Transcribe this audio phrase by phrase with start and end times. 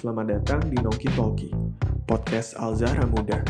[0.00, 1.52] Selamat datang di Noki Talki,
[2.08, 3.44] podcast Al-Zahra Muda.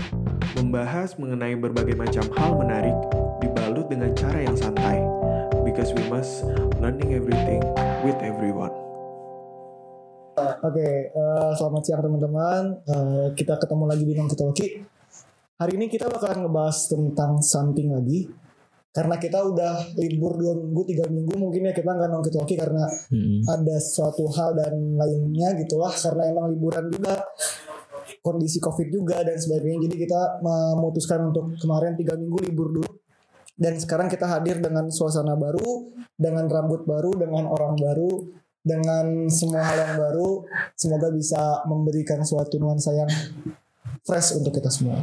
[0.59, 2.99] Membahas mengenai berbagai macam hal menarik,
[3.39, 4.99] dibalut dengan cara yang santai.
[5.63, 6.43] Because we must
[6.83, 7.63] learning everything
[8.03, 8.75] with everyone.
[10.67, 12.83] Oke, eh, selamat siang teman-teman.
[12.83, 14.67] Eh, kita ketemu lagi di Nongki Talki.
[15.55, 18.27] Hari ini kita bakalan ngebahas tentang something lagi.
[18.91, 22.83] Karena kita udah libur dua minggu, tiga minggu mungkin ya kita nggak Nongki Talki karena
[23.15, 23.47] Mm-mm.
[23.47, 25.95] ada suatu hal dan lainnya gitulah.
[25.95, 27.23] Karena emang liburan juga,
[28.19, 29.87] kondisi covid juga dan sebagainya.
[29.87, 32.91] Jadi kita memutuskan untuk kemarin tiga minggu libur dulu.
[33.55, 38.27] Dan sekarang kita hadir dengan suasana baru, dengan rambut baru, dengan orang baru,
[38.59, 40.43] dengan semua hal yang baru.
[40.75, 43.11] Semoga bisa memberikan suatu nuansa yang
[44.03, 44.99] fresh untuk kita semua.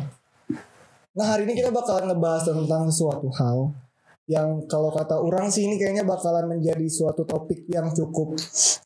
[1.17, 3.73] Nah hari ini kita bakalan ngebahas tentang suatu hal
[4.29, 8.37] yang kalau kata orang sih ini kayaknya bakalan menjadi suatu topik yang cukup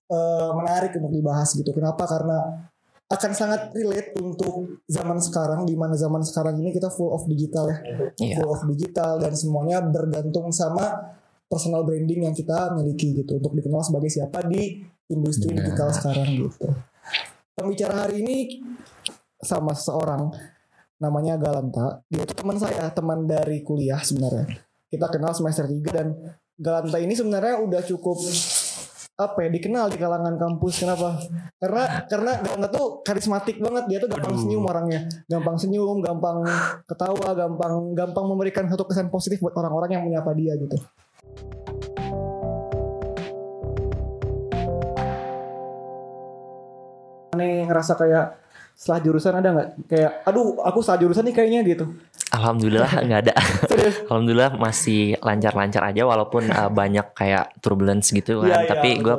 [0.07, 1.75] eh, menarik untuk dibahas gitu.
[1.75, 2.07] Kenapa?
[2.07, 2.71] Karena
[3.11, 7.67] akan sangat relate untuk zaman sekarang di mana zaman sekarang ini kita full of digital
[7.67, 7.83] ya.
[8.15, 8.39] Iya.
[8.39, 11.11] Full of digital dan semuanya bergantung sama
[11.51, 14.79] personal branding yang kita miliki gitu untuk dikenal sebagai siapa di
[15.11, 15.67] industri Benar.
[15.67, 16.67] digital sekarang gitu.
[17.51, 18.63] Pembicara hari ini
[19.43, 20.31] sama seseorang
[21.01, 22.05] namanya Galanta.
[22.13, 24.45] Dia itu teman saya, teman dari kuliah sebenarnya.
[24.85, 26.13] Kita kenal semester 3 dan
[26.61, 28.21] Galanta ini sebenarnya udah cukup
[29.21, 31.13] apa ya dikenal di kalangan kampus kenapa
[31.61, 34.41] karena karena Galanta tuh karismatik banget dia tuh gampang Aduh.
[34.41, 36.41] senyum orangnya gampang senyum gampang
[36.89, 40.73] ketawa gampang gampang memberikan satu kesan positif buat orang-orang yang menyapa dia gitu
[47.37, 48.40] aneh ngerasa kayak
[48.81, 49.69] setelah jurusan ada nggak?
[49.85, 51.85] Kayak aduh aku salah jurusan nih kayaknya gitu
[52.31, 53.35] Alhamdulillah nggak ada.
[54.07, 58.63] Alhamdulillah masih lancar-lancar aja walaupun uh, banyak kayak turbulence gitu kan.
[58.63, 59.15] Iya, Tapi gue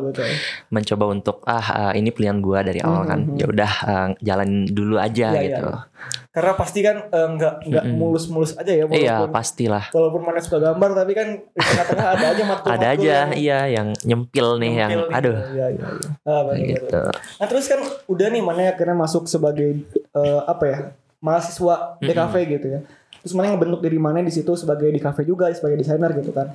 [0.72, 3.20] mencoba untuk ah uh, ini pilihan gue dari awal kan.
[3.28, 3.36] Mhm.
[3.36, 5.68] Ya udah uh, jalan dulu aja iya, gitu.
[5.68, 5.84] iya.
[6.32, 8.00] karena pasti kan eh, nggak nggak Mm-mm.
[8.00, 9.92] mulus-mulus aja ya Iya pastilah.
[9.92, 13.92] walaupun mana suka gambar tapi kan di tengah-tengah ada aja matkul Ada aja iya yang
[14.00, 17.02] nyempil nih yang aduh iya iya iya ah, benar, gitu.
[17.12, 20.78] nah terus kan udah nih mana akhirnya masuk sebagai eh, apa ya
[21.20, 22.80] mahasiswa DKV gitu ya
[23.22, 26.52] terus mana ngebentuk diri mana di situ sebagai di kafe juga sebagai desainer gitu kan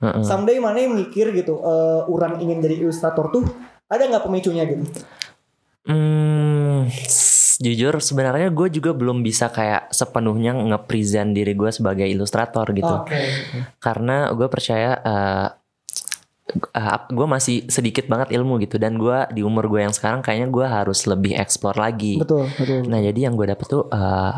[0.00, 0.22] Heeh.
[0.24, 3.44] someday mana mikir gitu eh, orang ingin jadi ilustrator tuh
[3.88, 4.84] ada nggak pemicunya gitu
[5.80, 6.86] Hmm,
[7.58, 12.84] jujur sebenarnya gue juga belum bisa kayak sepenuhnya nge-present diri gue sebagai ilustrator gitu.
[12.86, 13.22] oke
[13.80, 15.00] karena gue percaya
[17.10, 20.66] gue masih sedikit banget ilmu gitu dan gue di umur gue yang sekarang kayaknya gue
[20.66, 22.20] harus lebih explore lagi.
[22.20, 24.34] betul betul Nah jadi yang gue dapet tuh eh,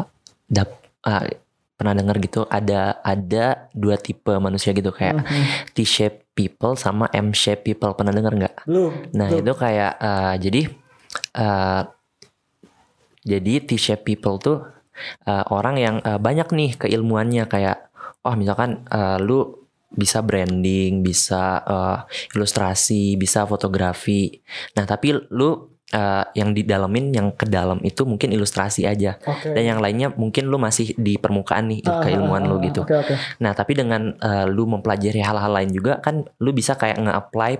[0.46, 0.70] dap
[1.08, 1.26] eh,
[1.72, 5.44] pernah denger gitu ada ada dua tipe manusia gitu kayak Mhm.
[5.72, 8.56] T-shape people sama M-shape people pernah denger nggak?
[8.64, 9.40] belum Nah belum.
[9.40, 10.60] itu kayak eh, jadi
[11.34, 11.82] eh,
[13.22, 14.58] jadi T-shape people tuh
[15.24, 17.90] eh, orang yang eh, banyak nih keilmuannya kayak
[18.22, 19.58] oh misalkan eh, lu
[19.92, 21.98] bisa branding, bisa eh,
[22.32, 24.32] ilustrasi, bisa fotografi.
[24.72, 29.62] Nah tapi lu eh, yang didalemin yang ke dalam itu mungkin ilustrasi aja oke dan
[29.62, 32.80] yang lainnya mungkin lu masih di permukaan nih Ah, keilmuan ah, lu ah, gitu.
[32.82, 37.02] oke oke Nah, tapi dengan eh, lu mempelajari hal-hal lain juga kan lu bisa kayak
[37.02, 37.52] nge-apply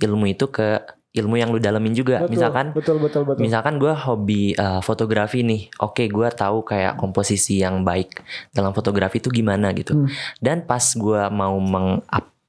[0.00, 0.80] ilmu itu ke
[1.14, 2.26] ilmu yang lu dalamin juga.
[2.26, 5.70] Betul, Misalkan betul betul betul misalkan gua hobi eh, fotografi nih.
[5.78, 8.18] Oke, gua tahu kayak komposisi yang baik
[8.50, 9.94] dalam fotografi itu gimana gitu.
[9.94, 10.10] Hmm.
[10.42, 12.02] Dan pas gua mau meng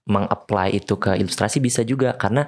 [0.05, 2.45] meng-apply itu ke ilustrasi bisa juga karena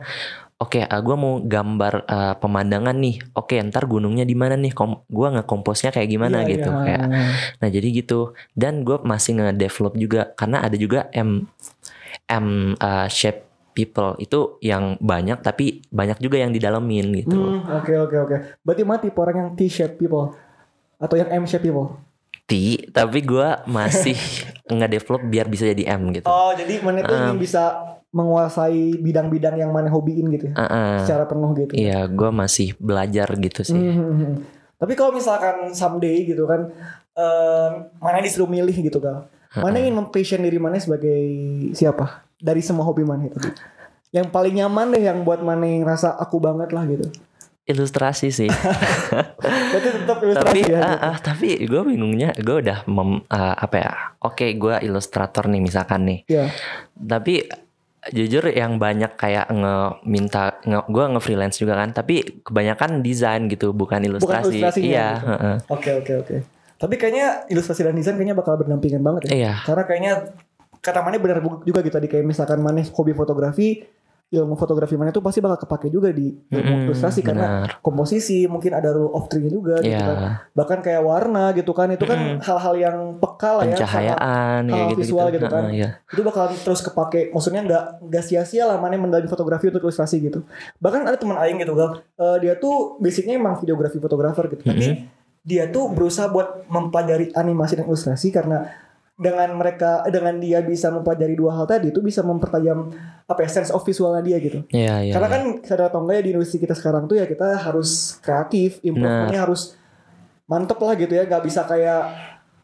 [0.57, 3.21] Oke, eh, gua mau gambar eh, pemandangan nih.
[3.37, 4.73] Oke, ntar gunungnya di mana nih?
[4.73, 6.69] Kom gua ngekomposnya kayak gimana Iya, gitu.
[6.73, 6.81] iya.
[6.81, 7.05] Kayak
[7.61, 8.19] Nah jadi gitu
[8.57, 11.45] dan gue masih nge-develop juga karena ada juga M
[12.25, 17.37] M uh, shape people itu yang banyak tapi banyak juga yang didalemin gitu.
[17.37, 18.35] Hmm, oke oke oke.
[18.65, 20.33] Berarti mah tipe orang yang T-shape people
[20.97, 21.93] atau yang M-shape people.
[22.49, 24.17] T tapi gue masih
[24.73, 26.25] nge-develop biar bisa jadi M gitu.
[26.25, 27.61] Oh, jadi mana tuh Um, bisa
[28.15, 30.55] menguasai bidang-bidang yang mana hobiin gitu ya.
[30.55, 31.03] Uh-uh.
[31.03, 31.73] Secara penuh gitu.
[31.75, 33.75] Iya, gue masih belajar gitu sih.
[33.75, 34.33] Hmm, hmm.
[34.77, 36.69] Tapi kalau misalkan someday gitu kan
[37.17, 39.27] em, mana disuruh milih gitu kan.
[39.57, 41.17] Mana ingin mempassion diri mana sebagai
[41.73, 42.29] siapa?
[42.37, 43.41] Dari semua hobi mana itu.
[44.13, 47.09] Yang paling nyaman deh yang buat mana yang rasa aku banget lah gitu.
[47.67, 48.47] Ilustrasi sih.
[49.73, 50.79] Berarti tetap ilustrasi tapi ya.
[50.79, 50.97] gitu.
[51.03, 53.91] ah, tapi gue bingungnya gue udah mem, ah, apa ya?
[54.23, 56.19] Oke, gue ilustrator nih misalkan nih.
[56.29, 56.45] Iya.
[56.97, 57.49] tapi
[58.13, 59.75] jujur yang banyak kayak nge
[60.07, 65.09] minta nge, gue nge freelance juga kan tapi kebanyakan desain gitu bukan ilustrasi ilustrasinya iya
[65.17, 65.27] gitu.
[65.29, 65.55] heeh.
[65.71, 66.35] Oke oke oke.
[66.77, 69.31] Tapi kayaknya ilustrasi dan desain kayaknya bakal berdampingan banget ya.
[69.33, 70.13] iya Karena kayaknya
[70.77, 73.83] kata Mane benar juga gitu tadi kayak misalkan Mane hobi fotografi,
[74.27, 77.79] ilmu fotografi mana itu pasti bakal kepake juga di ilmu Mm-mm, ilustrasi karena benar.
[77.79, 80.03] komposisi mungkin ada rule of three juga gitu Iya.
[80.03, 80.17] kan
[80.51, 82.37] bahkan kayak warna gitu kan itu kan Mm-mm.
[82.43, 85.63] hal-hal yang peka lah ya pencahayaan hal kayak gitu visual gitu kan.
[85.71, 85.89] iya.
[86.05, 90.43] itu bakalan terus kepake maksudnya nggak nggak sia-sia lah mana mendalami fotografi untuk ilustrasi gitu
[90.77, 95.05] bahkan ada teman aing gitu gal Eh, dia tuh basicnya emang videografi fotografer gitu tapi
[95.41, 98.67] dia tuh berusaha buat mempelajari animasi dan ilustrasi karena
[99.17, 102.93] dengan mereka dengan dia bisa mempelajari dua hal tadi itu bisa mempertajam
[103.25, 105.13] apa ya sense of visualnya dia gitu Iya, iya.
[105.17, 105.33] karena iya.
[105.33, 109.41] kan sadar atau enggak ya di industri kita sekarang tuh ya kita harus kreatif, improvementnya
[109.41, 109.73] harus
[110.45, 112.01] mantep lah gitu ya, nggak bisa kayak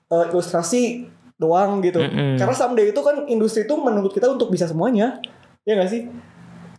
[0.07, 1.99] eh, ilustrasi doang gitu.
[1.99, 2.37] Mm-mm.
[2.39, 5.19] Karena someday itu kan industri itu menuntut kita untuk bisa semuanya,
[5.65, 6.05] ya nggak sih?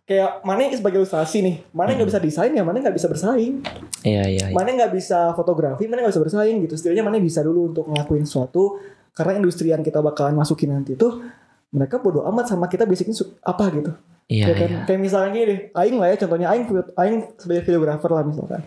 [0.04, 3.60] Kayak mana sebagai ilustrasi nih, mana nggak bisa desain ya, mana nggak bisa bersaing,
[4.06, 4.54] Iya, iya, iya.
[4.54, 6.78] mana nggak bisa fotografi, mana nggak bisa bersaing gitu.
[6.78, 8.80] Setidaknya mana bisa dulu untuk ngelakuin sesuatu,
[9.14, 11.22] karena industri yang kita bakalan masukin nanti tuh
[11.70, 13.92] mereka bodoh amat sama kita basicnya apa gitu.
[14.24, 14.68] Iya, Ya kan?
[14.70, 14.80] iya.
[14.86, 16.64] Kayak misalnya gini Aing lah ya contohnya Aing
[16.94, 18.60] Aing sebagai videografer lah misalkan.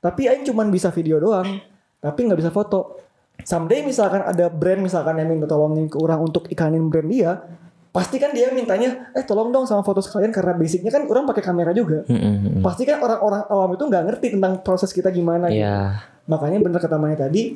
[0.00, 1.60] Tapi Aing cuman bisa video doang,
[1.98, 3.00] tapi nggak bisa foto.
[3.42, 7.44] Someday misalkan ada brand misalkan yang minta tolongin ke orang untuk ikanin brand dia,
[7.92, 11.42] pasti kan dia mintanya, eh tolong dong sama foto sekalian karena basicnya kan orang pakai
[11.44, 12.02] kamera juga.
[12.08, 12.64] Mm-mm.
[12.64, 15.52] Pasti kan orang-orang awam itu nggak ngerti tentang proses kita gimana.
[15.52, 15.62] gitu.
[15.62, 16.02] Iya.
[16.26, 17.54] Makanya bener kata Maya tadi,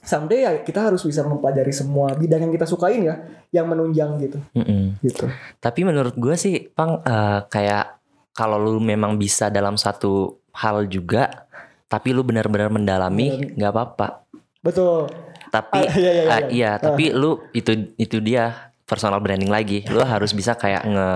[0.00, 3.20] someday ya kita harus bisa mempelajari semua bidang yang kita sukain ya,
[3.52, 4.38] yang menunjang gitu.
[4.56, 4.96] Mm-mm.
[5.04, 5.28] Gitu.
[5.60, 8.00] Tapi menurut gue sih, Pang, eh, kayak
[8.32, 11.48] kalau lu memang bisa dalam satu hal juga,
[11.90, 14.24] tapi lu benar-benar mendalami, nggak apa-apa.
[14.62, 15.10] Betul.
[15.50, 16.48] Tapi, Ah, iya, iya, iya, ah, iya.
[16.50, 19.82] iya, tapi lu itu itu dia personal branding lagi.
[19.90, 21.08] Lu harus bisa kayak nge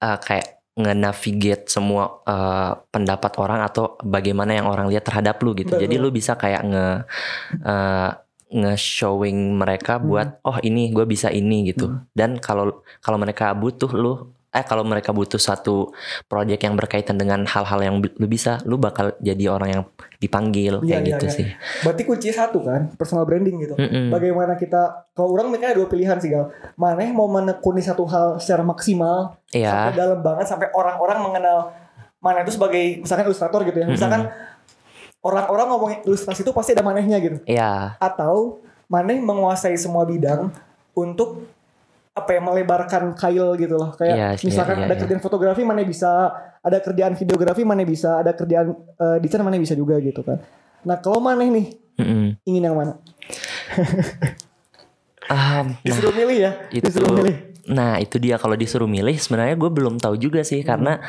[0.00, 5.76] eh, kayak nge-navigate semua eh, pendapat orang atau bagaimana yang orang lihat terhadap lu gitu.
[5.76, 5.82] Betul.
[5.84, 6.86] Jadi lu bisa kayak nge
[7.64, 8.10] eh,
[8.52, 10.04] nge-showing mereka Hmm.
[10.08, 11.88] buat oh ini gue bisa ini gitu.
[12.12, 15.96] Dan kalau kalau mereka butuh lu eh kalau mereka butuh satu
[16.28, 19.82] project yang berkaitan dengan hal-hal yang lu bisa, lu bakal jadi orang yang
[20.20, 21.32] dipanggil Iya, kayak iya, gitu iya.
[21.32, 21.46] sih.
[21.80, 23.74] Berarti kunci satu kan, personal branding gitu.
[23.80, 24.12] Mm-mm.
[24.12, 26.52] Bagaimana kita, kalau orang mikirnya ada dua pilihan sih gal.
[26.76, 29.72] Mana mau menekuni satu hal secara maksimal, Iya.
[29.72, 31.58] sampai dalam banget, sampai orang-orang mengenal
[32.20, 33.88] mana itu sebagai misalkan ilustrator gitu ya.
[33.88, 34.28] Misalkan
[35.24, 37.40] orang-orang ngomongin ilustrasi itu pasti ada manehnya gitu.
[37.48, 37.96] Iya.
[37.96, 38.60] Atau
[38.92, 40.52] maneh menguasai semua bidang
[40.92, 41.48] untuk
[42.12, 43.96] apa ya melebarkan kail gitu loh.
[43.96, 45.00] Kayak Iya, iya, misalkan iya, ada iya.
[45.00, 46.10] kerjaan fotografi mana bisa
[46.60, 50.38] ada kerjaan videografi mana bisa ada kerjaan eh, desain mana bisa juga gitu kan.
[50.84, 51.66] Nah kalau maneh nih
[52.00, 52.36] Mm-mm.
[52.44, 53.00] ingin yang mana?
[55.32, 57.36] Nah, disuruh milih ya itu disuruh milih.
[57.72, 61.00] nah itu dia kalau disuruh milih sebenarnya gue belum tahu juga sih karena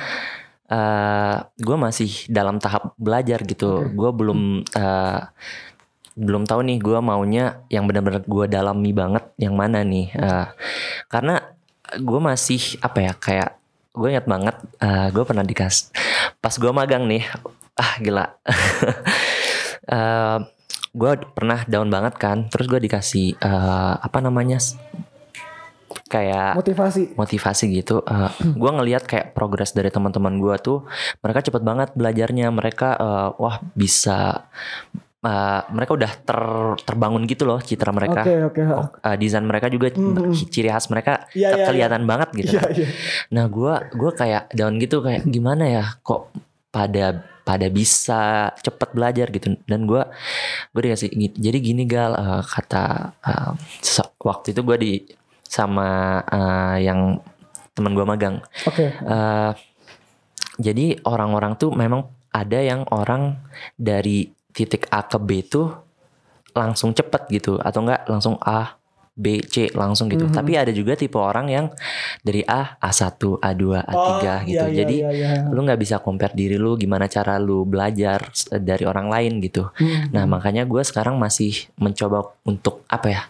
[0.71, 3.91] eh gue masih dalam tahap belajar gitu.
[3.91, 5.19] Gue belum eh,
[6.13, 10.48] belum tahu nih gue maunya yang benar-benar gue dalami banget yang mana nih Eh,
[11.10, 11.42] karena
[11.94, 13.50] gue masih apa ya kayak
[13.94, 14.56] gue ingat banget
[15.13, 15.94] gue pernah dikas
[16.42, 17.21] pas gue magang nih
[17.77, 18.25] ah gila
[19.83, 20.39] Eh,
[20.94, 24.63] gue pernah down banget kan terus gue dikasih eh, apa namanya
[26.10, 27.98] kayak motivasi motivasi gitu.
[28.13, 30.86] Uh, gue ngelihat kayak progres dari teman-teman gue tuh,
[31.25, 32.54] mereka cepet banget belajarnya.
[32.54, 34.45] Mereka uh, wah bisa,
[35.23, 36.39] uh, mereka udah ter
[36.83, 38.21] terbangun gitu loh citra mereka.
[38.21, 38.73] oke oke ha.
[38.75, 40.35] Oh, uh, desain mereka juga Mhm.
[40.45, 42.53] ciri khas mereka Iya, ke- iya, kelihatan banget gitu.
[42.53, 42.87] iya iya
[43.29, 46.29] Nah gue gua kayak down gitu kayak gimana ya kok
[46.69, 48.21] pada pada bisa
[48.57, 50.00] cepet belajar gitu dan gue
[50.69, 53.51] gue dikasih jadi gini gal uh, kata uh,
[54.21, 54.93] waktu itu gue di
[55.43, 55.89] sama
[56.24, 57.19] uh, yang
[57.74, 59.51] teman gue magang oke Eh,
[60.55, 63.38] jadi orang-orang tuh memang ada yang orang
[63.75, 65.74] dari titik A ke B tuh
[66.53, 68.77] langsung cepet gitu atau enggak langsung A
[69.13, 70.25] B C langsung gitu.
[70.25, 70.33] Mhm.
[70.33, 71.65] Tapi ada juga tipe orang yang
[72.25, 74.65] dari A A1, A2, A3 Oh, gitu.
[74.65, 75.29] iya, iya, Jadi iya, iya.
[75.45, 79.69] lu nggak bisa compare diri lu gimana cara lu belajar s- dari orang lain gitu.
[79.72, 80.10] Hmm.
[80.10, 83.22] Nah, makanya gue sekarang masih mencoba untuk apa ya?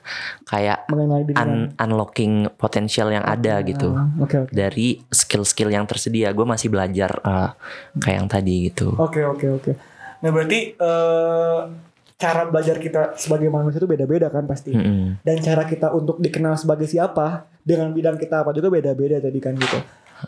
[0.45, 0.87] Kayak
[1.35, 6.71] un- unlocking potensial yang ada gitu Ah, oke oke dari skill-skill yang tersedia gue masih
[6.71, 7.49] belajar eh,
[7.99, 9.71] kayak yang tadi gitu Oke oke oke.
[10.23, 11.59] Nah berarti eh,
[12.15, 14.71] cara belajar kita sebagai manusia itu beda-beda kan pasti.
[14.71, 15.19] Mm-mm.
[15.19, 19.59] Dan cara kita untuk dikenal sebagai siapa dengan bidang kita apa juga beda-beda tadi kan
[19.59, 19.79] gitu.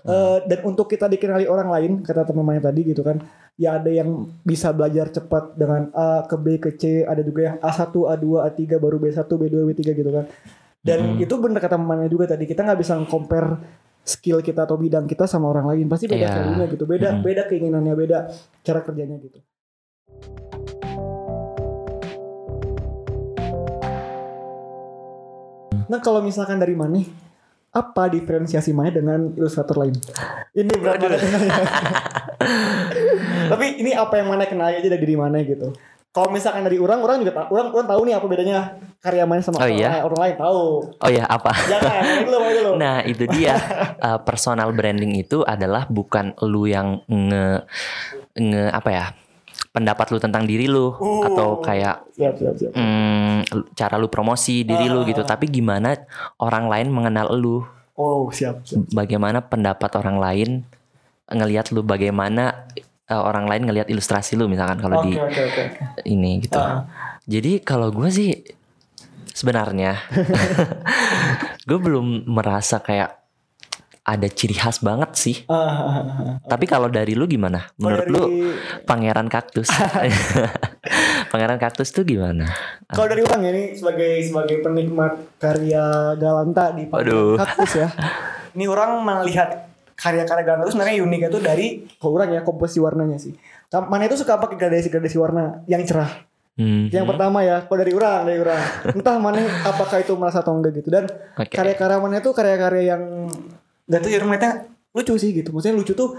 [0.04, 3.16] Eh, dan untuk kita dikenali orang lain kata teman-teman tadi gitu kan,
[3.56, 7.58] ya ada yang bisa belajar cepat dengan A ke B ke C, ada juga yang
[7.64, 10.28] A1, A2, A3 baru B1, B2, B3 gitu kan.
[10.84, 11.24] Dan Mm-mm.
[11.24, 13.56] itu bener kata temannya juga tadi kita nggak bisa compare
[14.06, 17.26] skill kita atau bidang kita sama orang lain pasti beda value-nya gitu beda Mm-mm.
[17.26, 18.18] beda keinginannya beda
[18.62, 19.42] cara kerjanya gitu
[25.86, 26.98] nah kalau misalkan dari mana
[27.76, 30.00] apa diferensiasi mana dengan ilustrator lain?
[30.56, 31.20] Ini berat banget.
[33.52, 35.76] Tapi ini apa yang mana kenal aja dari diri mana gitu.
[36.16, 38.60] Kalau misalkan dari orang, orang juga tahu, orang, orang tahu nih apa bedanya
[39.04, 39.90] karya mana sama Oh, orang, iya?
[39.92, 40.62] lain, orang lain tahu.
[40.88, 41.52] Oh ya apa?
[41.68, 42.72] Jangan, ini dulu, ini dulu.
[42.80, 43.56] Nah itu dia
[44.00, 47.68] Uh, personal branding itu adalah bukan lu yang nge
[48.40, 49.06] nge apa ya
[49.76, 51.22] pendapat lu tentang diri lu Oh.
[51.22, 52.72] atau kayak Siap, siap, siap.
[52.72, 53.36] mm,
[53.74, 55.92] cara lu promosi diri lu gitu tapi gimana
[56.40, 57.60] orang lain mengenal lu
[57.94, 58.88] Oh, siap, siap.
[58.90, 60.50] bagaimana pendapat orang lain
[61.28, 62.68] ngelihat lu bagaimana
[63.06, 65.42] uh, orang lain ngelihat ilustrasi lu misalkan kalau Oke, di oke.
[65.44, 65.64] oke.
[66.06, 66.88] ini gitu Ah.
[67.24, 68.32] jadi kalau gue sih
[69.28, 70.00] sebenarnya
[71.68, 73.25] gue belum merasa kayak
[74.06, 76.36] ada ciri khas banget sih Ah, ah, ah, ah.
[76.46, 78.24] tapi kalau dari lu gimana menurut dari- lu
[78.84, 79.66] pangeran kaktus
[81.32, 82.46] pangeran kaktus tuh gimana
[82.86, 87.36] Kalau dari orang ya ini sebagai sebagai penikmat karya Galanta di Waduh.
[87.36, 87.90] kaktus ya.
[88.56, 93.18] Ini orang melihat karya-karya Galanta itu sebenarnya unik itu dari kalau orang ya komposisi warnanya
[93.18, 93.36] sih.
[93.74, 96.24] Mana itu suka pakai gradasi-gradasi warna yang cerah.
[96.56, 96.88] Hmm.
[96.88, 98.62] Yang pertama ya, kalau dari orang, dari orang.
[98.96, 100.88] Entah mana apakah itu merasa atau enggak gitu.
[100.88, 101.04] Dan
[101.36, 101.52] Oke.
[101.52, 103.28] karya-karya mana itu karya-karya yang
[103.86, 104.54] gak tuh ya orang melihatnya
[104.96, 105.52] lucu sih gitu.
[105.52, 106.16] Maksudnya lucu tuh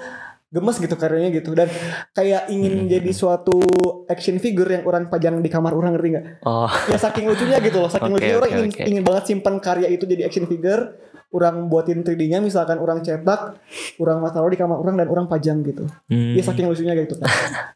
[0.46, 1.50] gemes gitu karyanya gitu.
[1.56, 1.68] Dan
[2.14, 3.58] kayak ingin jadi suatu
[4.06, 6.26] action figure yang orang pajang di kamar orang ngerti nggak?
[6.46, 6.70] oh.
[6.92, 7.90] Ya saking lucunya gitu loh.
[7.90, 10.96] Saking Oke, lucunya orang oke, ingin, ingin banget simpan karya itu jadi action figure.
[11.34, 13.58] Orang buatin 3D-nya misalkan orang cetak
[13.98, 15.84] orang taruh di kamar orang dan orang pajang gitu.
[16.06, 16.38] Hmm.
[16.38, 17.28] ya saking lucunya gitu kan.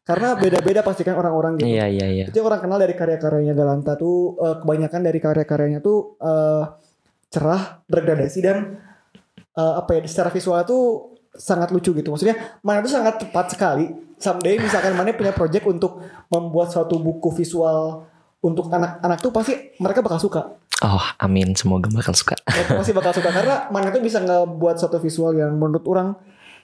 [0.09, 1.67] Karena beda-beda pasti kan orang-orang gitu.
[1.67, 2.25] Iya iya iya.
[2.31, 6.63] Itu orang kenal dari karya-karyanya Galanta tuh eh, kebanyakan dari karya-karyanya tuh eh,
[7.27, 8.59] cerah bergradasi dan
[9.57, 10.83] eh, apa ya secara visual tuh
[11.35, 12.11] sangat lucu gitu.
[12.11, 13.87] Maksudnya mana tuh sangat tepat sekali.
[14.21, 18.05] Someday misalkan mana punya project untuk membuat suatu buku visual
[18.45, 20.43] untuk anak-anak tuh pasti mereka bakal suka.
[20.81, 21.53] Oh amin.
[21.57, 22.37] Semoga bakal suka.
[22.45, 23.29] Mereka pasti bakal suka.
[23.37, 26.17] Karena mana tuh bisa ngebuat suatu visual yang menurut orang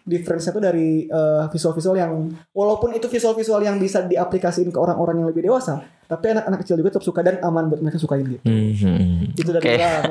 [0.07, 2.13] difference-nya tuh dari eh, visual-visual yang
[2.55, 6.95] walaupun itu visual-visual yang bisa diaplikasiin ke orang-orang yang lebih dewasa tapi anak-anak kecil juga
[6.95, 8.39] tetap suka dan aman buat mereka sukain gitu.
[8.47, 9.27] Hmm, hmm, hmm.
[9.43, 9.75] itu dari Oke.
[9.75, 10.03] orang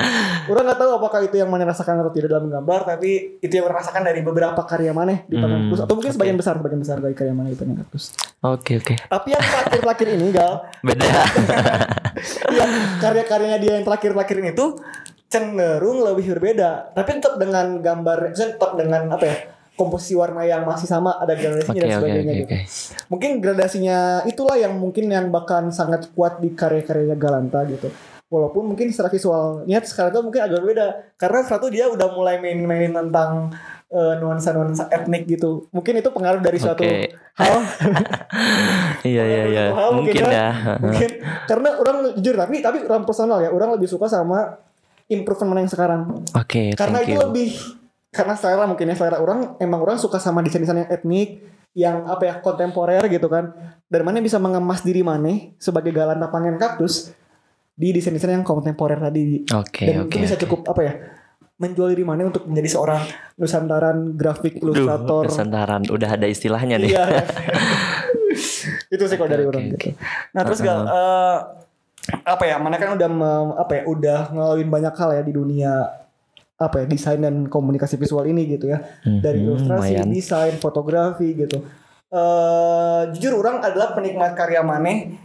[0.56, 3.68] orang nggak tahu apakah itu yang mana rasakan atau tidak dalam gambar tapi itu yang
[3.68, 6.16] orang rasakan dari beberapa karya mana di Hmm, Kaktus atau mungkin oke.
[6.16, 8.94] sebagian besar sebagian besar dari karya mana di Kaktus oke oke.
[9.12, 10.52] Tapi yang terakhir-terakhir ini gal.
[10.88, 11.04] Beda
[12.52, 12.70] yang
[13.02, 14.80] karya-karyanya dia yang terakhir-terakhir ini tuh
[15.32, 16.92] cenderung lebih berbeda.
[16.92, 19.36] Tapi tetap dengan gambar tetap dengan apa ya
[19.72, 22.46] komposisi warna yang masih sama ada gradasinya oke dan sebagainya oke gitu.
[22.52, 22.58] oke.
[23.08, 23.98] Mungkin gradasinya
[24.28, 27.88] itulah yang mungkin yang bahkan sangat kuat di karya-karyanya Galanta gitu.
[28.28, 30.86] Walaupun mungkin secara visualnya sekarang tuh mungkin agak beda
[31.20, 33.52] karena sekarang tuh dia udah mulai main-main tentang
[33.92, 35.68] eh, nuansa-nuansa etnik gitu.
[35.72, 36.84] Mungkin itu pengaruh dari suatu
[37.36, 37.56] hal.
[39.02, 39.64] Iya iya iya.
[39.74, 40.30] hal mungkin ya.
[40.30, 40.48] ya.
[40.78, 41.10] Mungkin.
[41.50, 43.50] Karena orang jujur tapi tapi orang personal ya.
[43.50, 44.62] Orang lebih suka sama
[45.12, 46.24] improvement yang sekarang.
[46.32, 47.22] Oke karena thank itu you.
[47.28, 47.48] lebih
[48.12, 51.40] karena selera mungkin ya selera orang emang orang suka sama desain-desain yang etnik
[51.72, 53.52] yang apa ya kontemporer gitu kan.
[53.88, 57.12] Dan mana bisa mengemas diri mana sebagai galanta pangen kaktus
[57.72, 59.44] di desain-desain yang kontemporer tadi.
[59.52, 60.42] Oke dan oke itu bisa oke.
[60.48, 60.94] cukup apa ya
[61.62, 63.02] menjual diri mana untuk menjadi seorang
[63.38, 65.30] nusantaran grafik Duh, ilustrator.
[65.30, 66.90] Nusantara udah ada istilahnya nih.
[66.90, 67.06] Iya.
[68.94, 69.88] Itu sih kalau dari Oke, orang oke, gitu.
[70.36, 71.38] Nah terus gal eh,
[72.22, 75.72] apa ya mana kan udah mem- apa ya udah ngelaluin banyak hal ya di dunia
[76.54, 78.78] apa ya desain dan komunikasi visual ini gitu ya.
[79.02, 80.06] Dari Mhm, ilustrasi lumayan.
[80.08, 81.58] desain fotografi gitu.
[82.08, 85.16] Eh jujur orang adalah penikmat karya maneh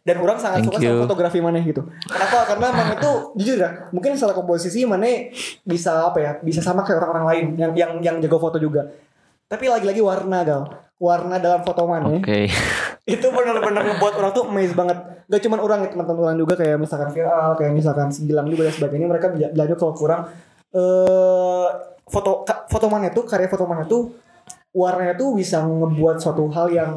[0.00, 1.04] dan orang sangat Thank suka sama you.
[1.04, 1.88] fotografi maneh gitu.
[2.04, 2.44] Kenapa?
[2.44, 7.00] Karena maneh itu jujur ya mungkin salah komposisi maneh bisa apa ya bisa sama kayak
[7.00, 8.84] orang-orang lain yang yang yang jago foto juga.
[9.44, 10.62] Tapi lagi-lagi warna gal.
[10.94, 12.20] Warna dalam foto maneh.
[12.20, 12.48] Oke
[13.04, 14.96] itu benar-benar ngebuat orang tuh amazed banget.
[15.24, 18.74] Gak cuman orang ya teman-teman orang juga kayak misalkan viral kayak misalkan segilang juga dan
[18.74, 20.20] sebagainya mereka belajar kalau kurang
[20.72, 21.68] eh
[22.04, 24.12] foto foto mana tuh karya foto mana tuh
[24.72, 26.90] warnanya tuh bisa ngebuat suatu hal yang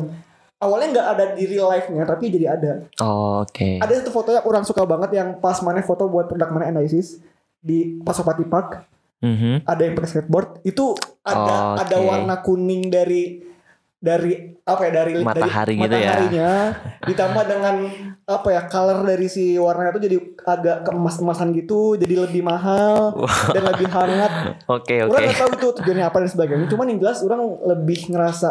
[0.58, 2.72] awalnya nggak ada di real life-nya tapi jadi ada.
[3.00, 3.78] Oh, oke.
[3.78, 7.22] Ada satu foto yang orang suka banget yang pas mana foto buat produk mana analysis
[7.60, 8.96] di Pasopati Park.
[9.18, 9.66] Mhm.
[9.66, 10.62] ada yang pakai skateboard.
[10.62, 10.94] Itu
[11.26, 12.06] ada Oh, ada oke.
[12.06, 13.42] warna kuning dari
[13.98, 16.06] dari apa ya dari Matahari dari gitu ya.
[16.06, 16.52] mataharinya
[17.02, 17.76] ditambah dengan
[18.30, 23.18] apa ya color dari si warnanya itu jadi agak keemas-emasan gitu jadi lebih mahal
[23.58, 24.62] dan lebih hangat.
[24.70, 25.26] Oke orang oke.
[25.26, 28.50] nggak tahu itu tujuannya apa dan sebagainya cuman yang jelas orang lebih ngerasa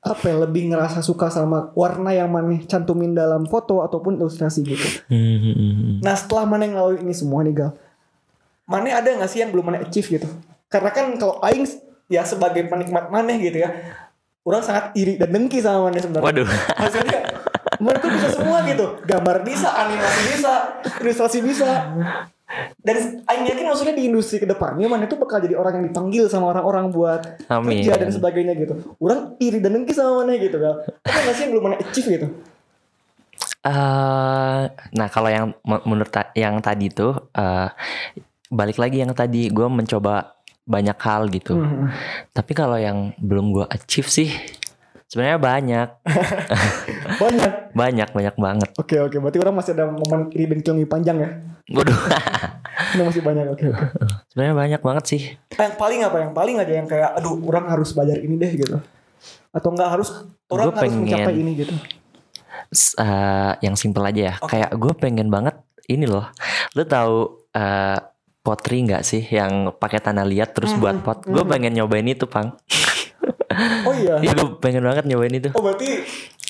[0.00, 4.88] apa ya lebih ngerasa suka sama warna yang mana cantumin dalam foto ataupun ilustrasi gitu.
[5.08, 6.04] Mhm.
[6.04, 7.72] Nah setelah mana yang ngelaluin ini semua nih Gal?
[8.64, 10.28] Mana ada gak sih yang belum mana achieve gitu?
[10.72, 11.68] Karena kan kalau Aing
[12.08, 13.70] ya sebagai penikmat maneh gitu ya
[14.44, 16.48] Orang sangat iri dan dengki sama maneh sebenarnya waduh
[16.80, 17.20] Maksudnya
[17.80, 20.52] tuh bisa semua gitu Gambar bisa, animasi bisa,
[21.00, 21.68] ilustrasi bisa
[22.82, 26.24] dan Aing yakin maksudnya di industri ke depannya mana itu bakal jadi orang yang dipanggil
[26.26, 27.78] sama orang-orang buat Amin.
[27.78, 28.74] kerja dan sebagainya gitu.
[28.98, 30.82] Orang iri dan dengki sama mana gitu kan.
[31.06, 32.26] Apa nggak sih yang belum mana achieve gitu?
[33.60, 34.62] eh
[34.96, 37.68] nah kalau yang me- menurut ta- yang tadi tuh eh
[38.48, 40.39] balik lagi yang tadi gue mencoba
[40.70, 41.58] banyak hal gitu.
[41.58, 41.90] Hmm.
[42.30, 44.30] Tapi kalau yang belum gue achieve sih
[45.04, 45.88] sebenarnya banyak,
[47.20, 47.52] Banyak.
[47.74, 48.68] banyak banyak banget.
[48.78, 51.30] Oke oke, berarti orang masih ada momen iri lebih panjang ya.
[51.70, 51.98] Waduh,
[52.94, 53.84] Ini masih banyak oke oke.
[54.30, 55.22] sebenarnya banyak banget sih.
[55.52, 56.16] Yang paling apa?
[56.20, 58.78] Yang paling aja yang kayak aduh orang harus belajar ini deh gitu.
[59.50, 60.08] Atau enggak harus
[60.46, 61.74] orang Gua harus pengen- mencapai ini gitu.
[62.96, 64.34] Eh, yang simple aja ya.
[64.38, 64.54] Oke.
[64.54, 66.30] Kayak gue pengen banget ini loh.
[66.72, 67.16] Lu tahu
[67.50, 67.98] eh
[68.40, 71.18] potri nggak sih yang pakai tanah liat terus Mhm, buat pot?
[71.22, 71.50] Gue mhm.
[71.50, 72.56] pengen nyobain itu, Pang.
[73.84, 74.16] Oh iya.
[74.16, 75.50] Iya, gue pengen banget nyobain itu.
[75.52, 76.06] Oh berarti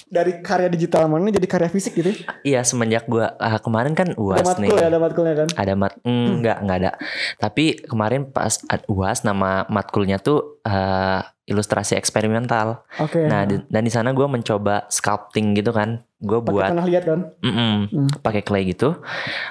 [0.06, 2.10] dari karya digital mana jadi karya fisik gitu?
[2.10, 2.18] ya?
[2.44, 3.24] Iya, semenjak gue
[3.62, 4.68] kemarin kan Ada uas nih.
[4.68, 5.48] matkul ya, ada matkulnya kan?
[5.54, 6.90] Ada mat, mm, enggak, enggak ada.
[7.38, 8.52] Tapi kemarin pas
[8.86, 12.84] uas nama matkulnya tuh eh, ilustrasi eksperimental.
[12.98, 13.26] Oke.
[13.26, 16.02] Nah, di- dan di sana gue mencoba sculpting gitu kan.
[16.18, 17.20] Gue pakai buat tanah liat kan?
[17.40, 17.74] Mm-mm.
[17.88, 18.08] Hmm.
[18.20, 19.00] pakai clay gitu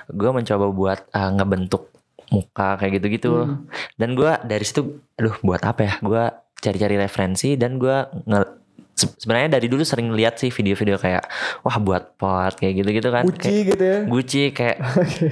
[0.07, 1.89] gue mencoba buat uh, ngebentuk
[2.29, 3.65] muka kayak gitu-gitu Hmm.
[3.95, 4.81] dan gue dari situ
[5.13, 6.23] aduh buat apa ya gue
[6.57, 8.39] cari-cari referensi dan gue nge
[8.93, 11.23] se- sebenarnya dari dulu sering lihat sih video-video kayak
[11.61, 13.97] wah buat pot kayak gitu-gitu kan Gucci kayak gitu ya.
[14.05, 14.77] Gucci kayak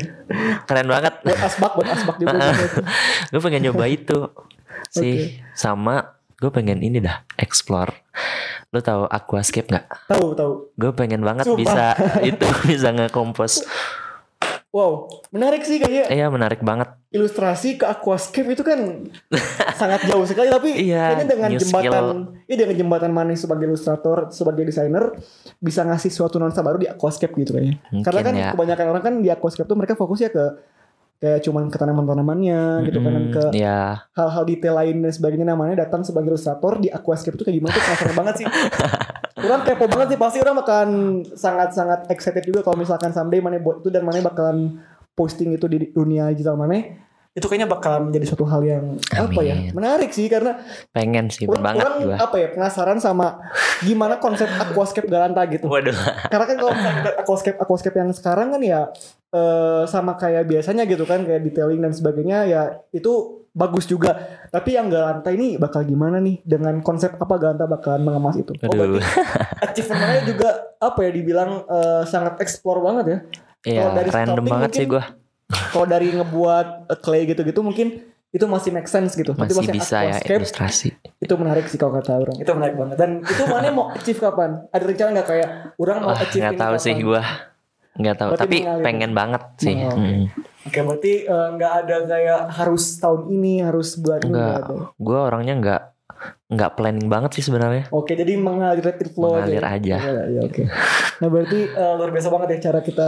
[0.68, 2.36] keren banget buat asbak, buat asbak juga.
[3.32, 4.20] gue pengen nyoba itu
[4.96, 5.16] sih
[5.51, 7.92] sama gue pengen ini dah explore
[8.68, 10.54] lo tahu aquascape nggak tahu tahu.
[10.74, 11.60] gue pengen banget Sumpah.
[11.60, 11.86] bisa
[12.22, 13.63] itu bisa ngekompos
[14.67, 16.91] Wow, menarik sih kayaknya iya menarik banget.
[17.07, 19.07] Ilustrasi ke aquascape itu kan
[19.79, 22.07] sangat jauh sekali tapi Iya, kayaknya dengan jembatan skill.
[22.51, 25.15] ya dengan jembatan mana sebagai ilustrator sebagai desainer
[25.63, 27.79] bisa ngasih suatu nuansa baru di aquascape gitu kayaknya.
[27.95, 28.50] Mungkin karena kan ya.
[28.51, 30.45] kebanyakan orang kan di aquascape tuh mereka fokusnya ke
[31.17, 35.47] kayak cuman ke tanaman-tanamannya gitu kan ke ya hal-hal detail lain dan sebagainya.
[35.47, 38.45] Namanya datang sebagai ilustrator di aquascape itu kayak gimana tuh penasaran banget sih
[39.38, 40.89] orang kepo banget sih pasti orang akan
[41.38, 44.82] sangat-sangat excited juga kalau misalkan someday mana buat itu dan mana bakalan
[45.13, 47.06] posting itu di dunia digital mana
[47.38, 49.69] itu kayaknya bakalan menjadi suatu hal yang apa ya Amin.
[49.78, 50.58] menarik sih karena
[50.89, 52.15] pengen sih orang, banget orang gua.
[52.17, 53.38] apa ya penasaran sama
[53.86, 55.93] gimana konsep aquascape Galanta gitu Waduh.
[56.34, 56.73] karena kan kalau
[57.21, 58.89] aquascape aquascape yang sekarang kan ya
[59.30, 64.13] eh, sama kayak biasanya gitu kan kayak detailing dan sebagainya ya itu bagus juga
[64.48, 68.62] tapi yang Galanta ini bakal gimana nih dengan konsep apa Galanta bakalan mengemas itu oh
[68.63, 69.02] Aduh.
[69.02, 69.02] berarti
[69.65, 73.20] achievementnya juga apa ya dibilang eh, sangat explore banget ya
[73.65, 75.04] Iya, Kalau dari random banget sih mungkin- gua.
[75.67, 77.88] kalau dari ngebuat eh, clay gitu-gitu mungkin
[78.28, 80.93] itu masih make sense gitu Tapi Masih yang bisa ya ilustrasi.
[81.17, 84.62] itu menarik sih kalau kata orang itu menarik banget dan itu mana mau achieve kapan
[84.70, 87.04] ada rencana nggak kayak orang mau Wah, achieve nggak ini tahu sih kapan?
[87.04, 87.22] gua.
[87.97, 88.83] Nggak tahu, Berarti tapi mengalir.
[88.86, 89.75] pengen banget sih.
[89.75, 89.97] Oh, oke.
[89.99, 90.23] Mm.
[90.67, 94.41] Oke, berarti eh, nggak ada kayak harus tahun ini, harus bulan ini.
[94.99, 95.81] Gua orangnya nggak
[96.47, 97.88] nggak planning banget sih sebenarnya.
[97.89, 99.69] Oke, jadi mengalir flow Mengalir ya.
[99.73, 99.95] aja.
[99.97, 100.62] Oke, ya, oke.
[101.17, 103.07] Nah, berarti eh, luar biasa banget ya cara kita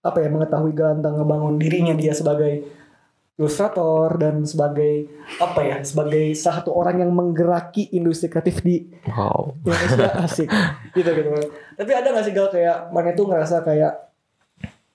[0.00, 2.64] apa ya mengetahui tentang ngebangun dirinya dia sebagai
[3.40, 5.08] ilustrator dan sebagai
[5.40, 9.56] apa ya sebagai salah satu orang yang menggeraki industri kreatif di Wow.
[9.64, 10.08] Indonesia.
[10.28, 10.48] Asik.
[10.92, 11.30] Gitu gitu.
[11.74, 14.12] Tapi ada gak sih gal kayak mana tuh ngerasa kayak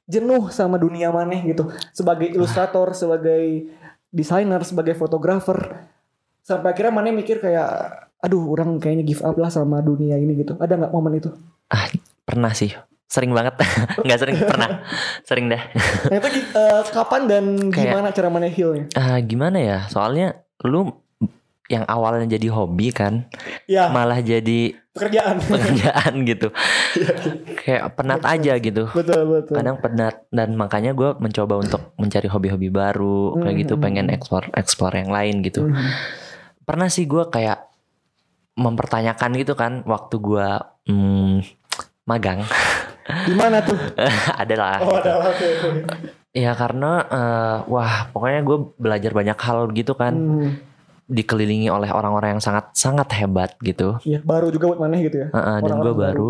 [0.05, 1.73] jenuh sama dunia maneh gitu?
[1.89, 3.65] Sebagai ilustrator sebagai
[4.13, 5.89] desainer sebagai fotografer
[6.45, 10.53] sampai akhirnya maneh mikir kayak aduh orang kayaknya give up lah sama dunia ini gitu.
[10.61, 11.33] Ada nggak momen itu?
[11.73, 11.89] Ah,
[12.21, 12.69] pernah sih.
[13.05, 13.53] Sering banget.
[14.05, 14.81] Nggak sering, pernah.
[15.21, 15.61] Sering dah.
[16.09, 19.79] nah itu eh, kapan dan Kayak- gimana cara maneh healnya Ah, gimana ya?
[19.85, 20.89] Soalnya lu
[21.65, 23.25] yang awalnya jadi hobi kan,
[23.65, 26.53] ya malah jadi pekerjaan pekerjaan gitu.
[27.57, 28.85] Kayak penat aja gitu.
[28.87, 33.81] betul betul kadang penat dan makanya gue mencoba untuk mencari hobi-hobi baru kayak gitu Mhm.
[33.81, 35.89] pengen explore explore yang lain gitu Mhm.
[36.61, 37.65] pernah sih gue kayak
[38.53, 40.47] mempertanyakan gitu kan waktu gue
[40.85, 41.41] hmm,
[42.05, 42.45] magang
[43.05, 43.77] di mana tuh?
[44.41, 45.11] Adalah oh ada.
[45.29, 45.47] Oke
[46.35, 50.13] ya karena eh, wah pokoknya gue belajar banyak hal gitu kan.
[50.13, 50.51] Hmm.
[51.05, 53.93] dikelilingi oleh orang-orang yang sangat sangat hebat gitu.
[54.01, 55.27] Iya, baru juga buat maneh gitu ya?
[55.29, 56.29] Heeh, dan gue Orang-orang baru.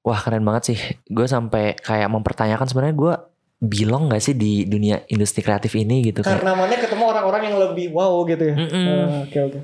[0.00, 0.78] wah keren banget sih.
[1.10, 3.12] Gue sampai kayak mempertanyakan sebenarnya gue
[3.60, 7.56] belong gak sih di dunia industri kreatif ini gitu kayak Karena mana ketemu orang-orang yang
[7.58, 8.54] lebih wow gitu ya.
[8.54, 9.58] Ah, Oke oke.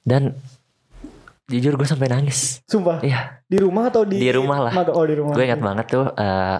[0.00, 0.22] dan
[1.46, 2.98] jujur gue sampai nangis Sumpah.
[3.00, 4.74] iya Di rumah atau di Di rumah lah.
[4.90, 5.30] Oh di rumah.
[5.30, 6.58] gue ingat banget tuh eh,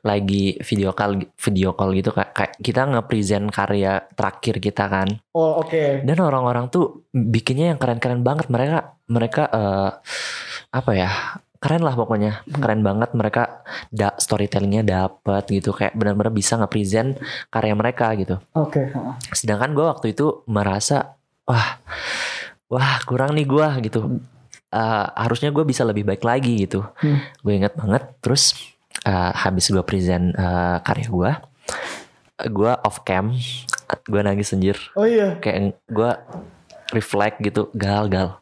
[0.00, 5.58] lagi video call video call gitu kayak, kayak kita nge-present karya terakhir kita kan Oh
[5.58, 6.06] oke.
[6.06, 9.90] dan orang-orang tuh bikinnya yang keren-keren banget mereka mereka eh,
[10.70, 11.10] apa ya
[11.58, 17.74] keren lah pokoknya keren banget mereka da storytellingnya dapet gitu kayak benar-benar bisa nge-present karya
[17.74, 18.88] mereka gitu Oke.
[18.88, 19.14] heeh.
[19.34, 21.82] sedangkan gue waktu itu merasa wah
[22.70, 24.00] wah kurang nih gue gitu
[24.70, 27.18] Eh, harusnya gue bisa lebih baik lagi gitu Hmm.
[27.36, 28.54] gue inget banget terus
[29.02, 31.30] eh, habis gue present eh, karya gue
[32.48, 33.34] gue off cam
[34.06, 35.34] gue nangis anjir Oh iya.
[35.36, 36.10] kayak gue
[36.90, 38.38] reflect gitu gal gal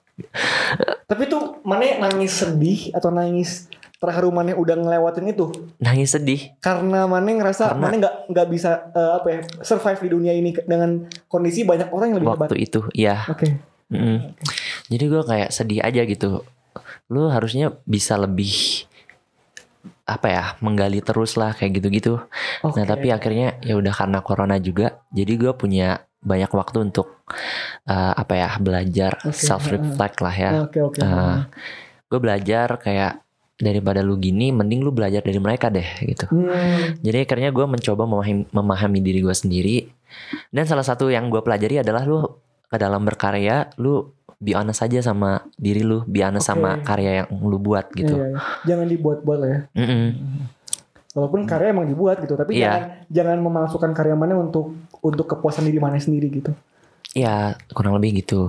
[1.02, 3.64] Tapi tuh mana nangis sedih atau nangis
[3.96, 5.48] terharu mana udah ngelewatin itu?
[5.78, 10.10] nangis sedih Karena mana ngerasa Karena- mana nggak nggak bisa eh, apa ya survive di
[10.10, 10.90] dunia ini dengan
[11.24, 12.40] kondisi banyak orang yang lebih hebat.
[12.44, 13.48] waktu itu iya Oke.
[13.88, 14.36] Mm.
[14.88, 16.44] Jadi gue kayak sedih aja gitu.
[17.08, 18.84] Lu harusnya bisa lebih
[20.08, 22.20] apa ya menggali terus lah kayak gitu-gitu.
[22.64, 22.76] Oke.
[22.80, 27.28] Nah tapi akhirnya ya udah karena corona juga, jadi gue punya banyak waktu untuk
[27.86, 30.50] eh, apa ya belajar Oke, self reflect lah ya.
[30.64, 30.98] Oke oke.
[31.00, 31.38] Eh,
[32.08, 33.20] gue belajar kayak
[33.58, 36.30] daripada lu gini, mending lu belajar dari mereka deh gitu.
[36.30, 39.76] Hmm, Jadi akhirnya gue mencoba memahami, memahami diri gue sendiri.
[40.48, 42.22] Dan salah satu yang gue pelajari adalah lu
[42.68, 46.54] ke dalam berkarya, lu be honest aja sama diri lu, be honest Oke.
[46.54, 48.14] sama karya yang lu buat gitu.
[48.14, 48.38] iya, iya.
[48.64, 49.60] Jangan dibuat-buat lah ya.
[49.74, 50.08] Mm-mm.
[51.16, 52.62] Walaupun karya emang dibuat gitu, tapi Iya.
[52.62, 56.52] jangan jangan memasukkan karya mana untuk untuk kepuasan diri mana sendiri gitu.
[57.16, 58.46] Ya kurang lebih gitu.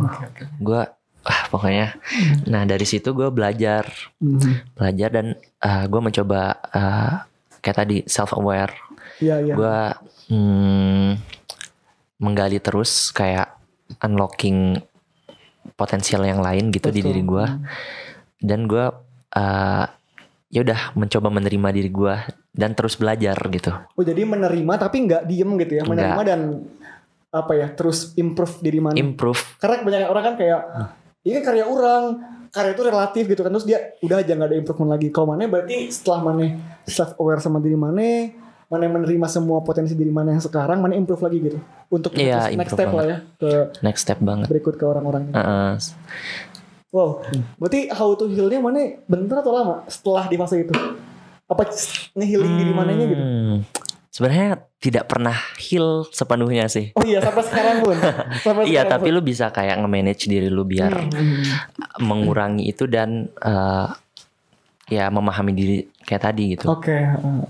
[0.62, 0.84] Gue
[1.26, 1.98] ah pokoknya.
[2.46, 3.90] Nah dari situ gue belajar,
[4.22, 4.62] Hmm.
[4.78, 5.28] belajar dan
[5.90, 7.14] gue mencoba eh,
[7.66, 8.76] kayak tadi self aware.
[9.18, 9.54] Iya iya.
[9.58, 9.78] Gue
[10.30, 11.10] mm,
[12.20, 13.59] menggali terus kayak
[14.06, 14.78] unlocking
[15.76, 17.08] potensial yang lain gitu di Betul.
[17.12, 17.46] diri gue.
[18.40, 18.86] dan gue
[19.36, 19.86] uh,
[20.50, 22.16] ya udah mencoba menerima diri gue
[22.56, 26.30] dan terus belajar gitu Oh jadi menerima tapi nggak diem gitu ya, menerima Nggak.
[26.32, 26.42] dan
[27.30, 28.98] apa ya terus improve diri mana.
[28.98, 30.62] improve Karena banyak orang kan kayak
[31.22, 32.04] ini kan karya orang,
[32.50, 35.08] karya itu relatif gitu kan terus dia udah aja nggak ada improvement lagi.
[35.14, 36.58] Kalau mana berarti setelah mana
[36.90, 38.34] self aware sama diri mana,
[38.70, 42.72] mana menerima semua potensi diri mana yang sekarang, mana improve lagi gitu untuk Iya, next-
[42.72, 43.50] step lah ya ke
[43.82, 45.30] next step banget berikut ke orang-orang.
[45.30, 45.74] Uh-uh.
[46.90, 47.22] Wow,
[47.56, 50.74] berarti how to heal-nya mana bentar atau lama setelah di fase itu?
[51.46, 51.66] Apa
[52.14, 53.18] nge-healing diri mananya gitu?
[53.20, 53.56] Hmm,
[54.08, 54.48] sebenarnya
[54.80, 57.98] tidak pernah heal sepenuhnya sih Oh iya sampai sekarang pun.
[58.46, 59.16] Sampai iya sekarang tapi pun.
[59.16, 61.42] lu bisa kayak nge-manage diri lu biar Hmm.
[62.00, 63.90] mengurangi itu dan uh,
[64.86, 66.94] ya memahami diri kayak tadi gitu Oke.
[66.94, 67.42] heeh.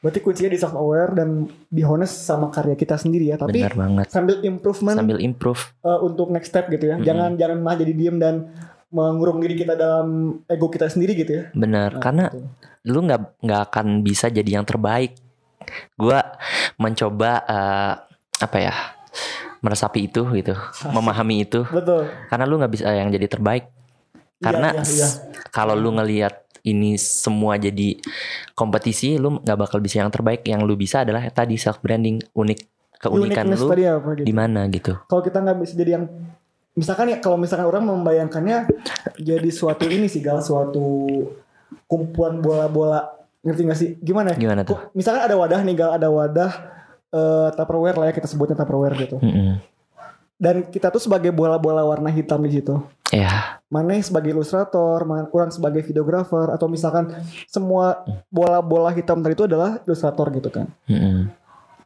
[0.00, 1.28] Berarti kuncinya di self aware dan
[1.66, 3.36] di honest sama karya kita sendiri ya.
[3.36, 6.96] Tapi benar banget sambil improvement sambil improve uh, untuk next step gitu ya.
[6.96, 7.04] Mm-mm.
[7.04, 8.48] Jangan jangan malah jadi diem dan
[8.88, 10.08] mengurung diri kita dalam
[10.44, 11.44] ego kita sendiri gitu ya.
[11.52, 12.48] benar Nah, karena gitu.
[12.86, 15.14] lu nggak nggak akan bisa jadi yang terbaik.
[15.94, 16.18] Gua
[16.74, 17.92] mencoba eh,
[18.40, 18.74] apa ya
[19.60, 20.56] meresapi itu gitu,
[20.96, 21.60] memahami itu.
[21.66, 22.08] betul.
[22.26, 23.68] Karena lu nggak bisa yang jadi terbaik.
[23.68, 25.06] Iya, Karena iya, iya.
[25.06, 25.20] s-
[25.52, 27.96] kalau lu ngelihat ini semua jadi
[28.54, 30.44] kompetisi, lu nggak bakal bisa yang terbaik.
[30.44, 32.60] Yang lu bisa adalah tadi self branding unik
[33.00, 34.26] keunikan Uniqueness lu gitu.
[34.28, 34.92] di mana gitu.
[35.08, 36.04] Kalau kita nggak bisa jadi yang
[36.76, 38.68] misalkan ya kalau misalkan orang membayangkannya
[39.18, 41.26] jadi suatu ini sih gal suatu
[41.88, 44.36] kumpulan bola-bola ngerti gak sih gimana?
[44.36, 44.76] Gimana tuh?
[44.92, 49.18] Misalkan ada wadah nih gal ada wadah eh Tupperware lah ya kita sebutnya Tupperware gitu
[49.18, 49.58] Mm-mm.
[50.38, 52.78] dan kita tuh sebagai bola-bola warna hitam di situ
[53.10, 57.10] Ya, mana sebagai ilustrator, mana orang sebagai videografer atau misalkan
[57.50, 60.70] semua bola-bola hitam tadi itu adalah ilustrator gitu kan.
[60.86, 61.30] mm-mm.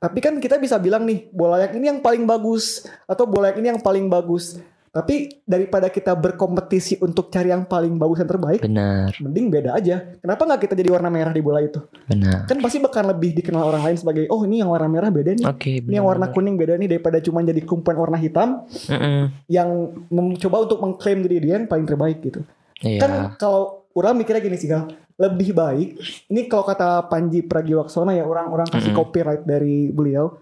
[0.05, 3.59] Tapi kan kita bisa bilang nih bola yang ini yang paling bagus atau bola yang
[3.65, 4.61] ini yang paling bagus.
[4.95, 10.15] Tapi daripada kita berkompetisi untuk cari yang paling bagus yang terbaik, benar, mending beda aja.
[10.23, 11.83] Kenapa nggak kita jadi warna merah di bola itu?
[12.07, 12.47] benar.
[12.47, 15.51] Kan pasti bakal lebih dikenal orang lain sebagai oh ini yang warna merah beda nih.
[15.51, 19.35] Oke, Ini yang warna kuning beda nih daripada cuma jadi kumpulan warna hitam Mm-mm.
[19.51, 22.47] yang mencoba untuk mengklaim diri dia yang paling terbaik gitu.
[22.79, 23.03] Iya.
[23.03, 25.99] Kan kalau orang mikirnya gini sih Gal, lebih baik.
[26.31, 29.11] Ini kalau kata Panji Pragiwaksono ya orang-orang kasih Mm-mm.
[29.11, 30.39] copyright dari beliau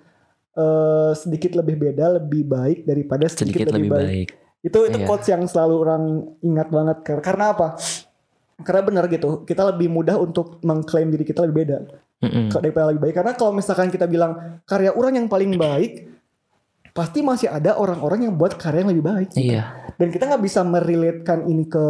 [0.53, 4.42] eh sedikit lebih beda, lebih baik daripada sedikit, sedikit lebih baik.
[4.63, 5.07] Itu itu Iya.
[5.07, 6.03] quotes yang selalu orang
[6.41, 7.75] ingat banget Kar- karena apa?
[8.63, 11.79] Karena benar gitu, kita lebih mudah untuk mengklaim diri kita lebih beda
[12.23, 12.47] Mm-mm.
[12.49, 13.15] ke- daripada lebih baik.
[13.17, 16.07] Karena kalau misalkan kita bilang karya orang yang paling baik,
[16.93, 19.65] pasti masih ada orang-orang yang buat karya yang lebih baik Iya,
[19.97, 21.81] dan kita nggak bisa merelatekan ini ke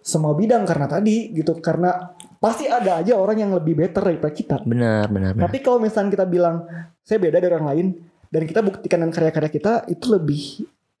[0.00, 4.56] semua bidang karena tadi gitu karena pasti ada aja orang yang lebih better daripada kita
[4.60, 5.44] benar, benar, benar.
[5.44, 6.68] tapi kalau misalnya kita bilang
[7.00, 7.86] saya beda dari orang lain
[8.28, 10.42] dan kita buktikan dengan karya-karya kita itu lebih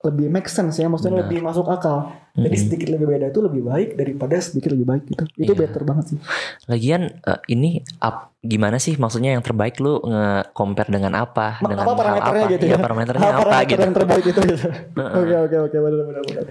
[0.00, 1.28] lebih make sense ya maksudnya Benar.
[1.28, 2.62] lebih masuk akal jadi Mm-mm.
[2.62, 5.60] sedikit lebih beda itu lebih baik daripada sedikit lebih baik gitu itu Iya.
[5.60, 6.18] better banget sih
[6.66, 11.58] Lagian eh, ini up, gimana sih maksudnya yang terbaik lu nge-compare dengan apa?
[11.58, 12.48] Ma- dengan apa parameternya apa?
[12.50, 13.82] gitu Iya, ya parameternya Apa apa parameter gitu.
[13.82, 16.44] yang terbaik itu gitu oke oke oke benar benar benar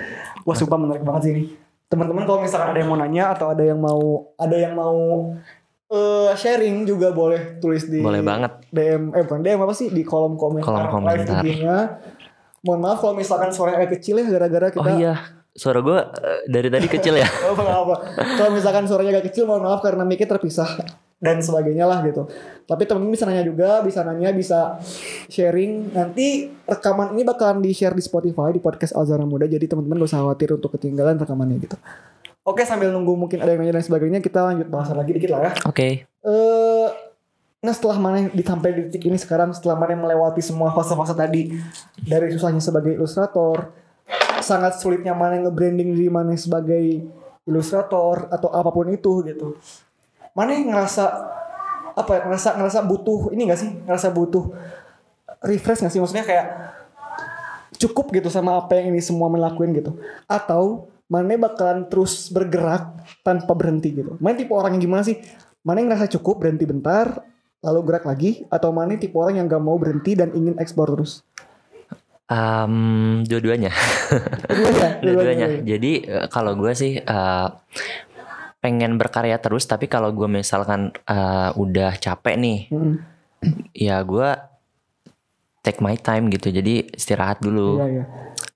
[0.44, 1.44] wah sumpah menarik banget sih ini
[1.88, 4.02] teman-teman kalau misalkan ada yang mau nanya atau ada yang mau
[4.36, 4.98] ada yang mau
[5.90, 8.62] eh, sharing juga boleh tulis di Boleh banget.
[8.70, 11.42] DM eh bukan DM apa sih di kolom komentar, Kolom live komentar.
[11.42, 11.78] IG-nya.
[12.66, 15.14] Mohon maaf kalau misalkan suaranya agak kecil ya gara-gara kita Oh iya,
[15.56, 15.98] suara gue
[16.52, 17.28] dari tadi kecil ya.
[17.48, 17.96] Oh, apa.
[18.36, 20.80] Kalau misalkan suaranya agak kecil mohon maaf karena mic terpisah
[21.20, 22.28] dan sebagainya lah gitu.
[22.64, 24.80] Tapi temen-temen bisa nanya juga, bisa nanya, bisa
[25.28, 25.92] sharing.
[25.92, 29.44] Nanti rekaman ini bakalan di-share di Spotify di podcast Alzara Muda.
[29.44, 31.76] Jadi teman-teman gak usah khawatir untuk ketinggalan rekamannya gitu.
[32.48, 35.42] Oke sambil nunggu mungkin ada yang nanya dan sebagainya kita lanjut bahasan lagi dikit lah
[35.44, 35.52] ya.
[35.68, 36.08] Oke.
[36.08, 36.88] Eh,
[37.60, 41.60] nah setelah mana sampai di titik ini sekarang setelah mana melewati semua fase-fase tadi
[42.00, 43.76] dari susahnya sebagai ilustrator,
[44.40, 47.04] sangat sulitnya mana nge-branding diri mana sebagai
[47.44, 49.60] ilustrator atau apa pun itu gitu.
[50.32, 51.04] Mana ngerasa
[51.98, 53.70] apa ya ngerasa ngerasa butuh ini gak sih?
[53.84, 54.56] Ngerasa butuh
[55.44, 56.00] refresh gak sih?
[56.00, 56.48] Maksudnya kayak
[57.76, 59.92] cukup gitu sama apa yang ini semua melakukan gitu.
[60.30, 64.16] Atau mana bakalan terus bergerak tanpa berhenti gitu.
[64.22, 65.18] Mana tipe orang yang gimana sih?
[65.66, 67.20] Mana yang ngerasa cukup berhenti bentar
[67.60, 71.24] lalu gerak lagi atau mana tipe orang yang gak mau berhenti dan ingin ekspor terus
[72.30, 73.74] Um, dua-duanya.
[73.74, 75.48] dua-duanya dua-duanya.
[75.66, 77.48] Jadi eh, kalau gue sih eh,
[78.62, 83.02] pengen berkarya terus, tapi kalau gue misalkan eh, udah capek nih, Mm-mm.
[83.74, 84.30] ya gue
[85.66, 86.54] take my time gitu.
[86.54, 88.04] Jadi istirahat dulu, Iya, iya.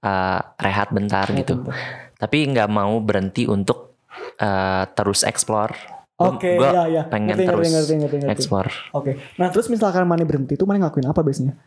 [0.05, 1.65] eh, rehat bentar gitu.
[1.65, 1.73] bentar.
[2.21, 3.97] Tapi nggak mau berhenti untuk
[4.37, 5.73] eh, terus explore.
[6.21, 7.01] Oke, gua iya, iya.
[7.09, 8.33] pengen Ngerti, ngerti, terus ngerti, ngerti, ngerti.
[8.37, 8.69] explore.
[8.93, 9.17] Oke.
[9.41, 11.57] Nah, terus misalkan Mane berhenti itu Mane ngelakuin apa biasanya?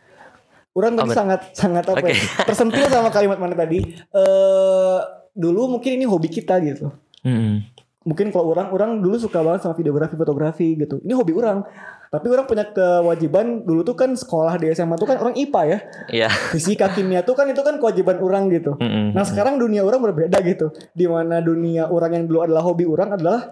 [0.71, 2.13] Orang tadi Oh, sangat sangat apa Oke.
[2.13, 3.83] ya, tersentil sama kalimat Mane tadi.
[3.91, 4.99] Eh
[5.35, 6.89] dulu mungkin ini hobi kita gitu.
[7.27, 7.65] Mm-mm.
[8.07, 11.03] Mungkin kalau orang orang dulu suka banget sama videografi, fotografi gitu.
[11.03, 11.67] Ini hobi orang.
[12.07, 15.77] Tapi orang punya kewajiban dulu tuh kan sekolah di SMA tuh kan orang IPA ya.
[16.07, 16.29] Iya.
[16.55, 18.79] Fisika, kimia tuh kan itu kan kewajiban orang gitu.
[18.79, 19.11] Mm-mm.
[19.11, 20.71] Nah sekarang dunia orang berbeda gitu.
[20.95, 23.51] Di mana dunia orang yang dulu adalah hobi orang adalah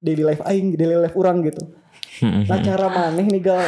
[0.00, 1.62] daily life aing, daily life orang gitu.
[2.20, 2.44] Mm-mm.
[2.48, 3.60] Nah cara maneh nih gal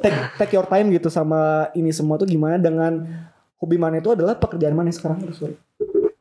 [0.00, 3.04] take, take your time gitu sama ini semua tuh gimana dengan
[3.56, 5.56] hobi maneh itu adalah pekerjaan maneh sekarang terus sorry.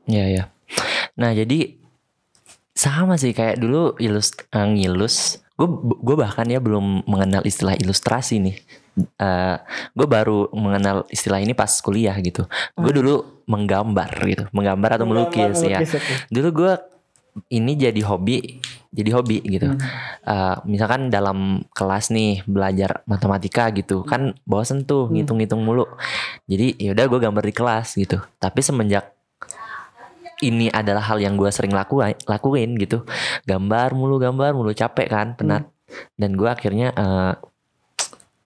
[0.07, 0.43] Iya ya.
[1.19, 1.75] Nah jadi
[2.75, 5.43] sama sih kayak dulu ilus eh, ngilus.
[5.55, 5.67] Gue
[6.03, 8.55] gue bahkan ya belum mengenal istilah ilustrasi nih.
[9.19, 9.55] Eh
[9.95, 12.47] gue baru mengenal istilah ini pas kuliah gitu.
[12.75, 15.79] Gue dulu menggambar gitu, menggambar atau melukis, ya.
[15.83, 15.99] oke.
[16.31, 16.73] Dulu gue
[17.51, 18.63] ini jadi hobi,
[18.95, 19.75] jadi hobi gitu.
[20.23, 25.83] Eh, misalkan dalam kelas nih belajar matematika gitu, kan bosen tuh ngitung-ngitung mulu.
[26.47, 28.23] Jadi ya udah gue gambar di kelas gitu.
[28.39, 29.11] Tapi semenjak
[30.43, 33.03] ini adalah hal yang gue sering lakuin, lakuin gitu,
[33.47, 35.67] gambar mulu, gambar mulu, capek kan, penat.
[36.15, 37.33] Dan gue akhirnya eh,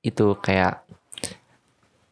[0.06, 0.86] itu kayak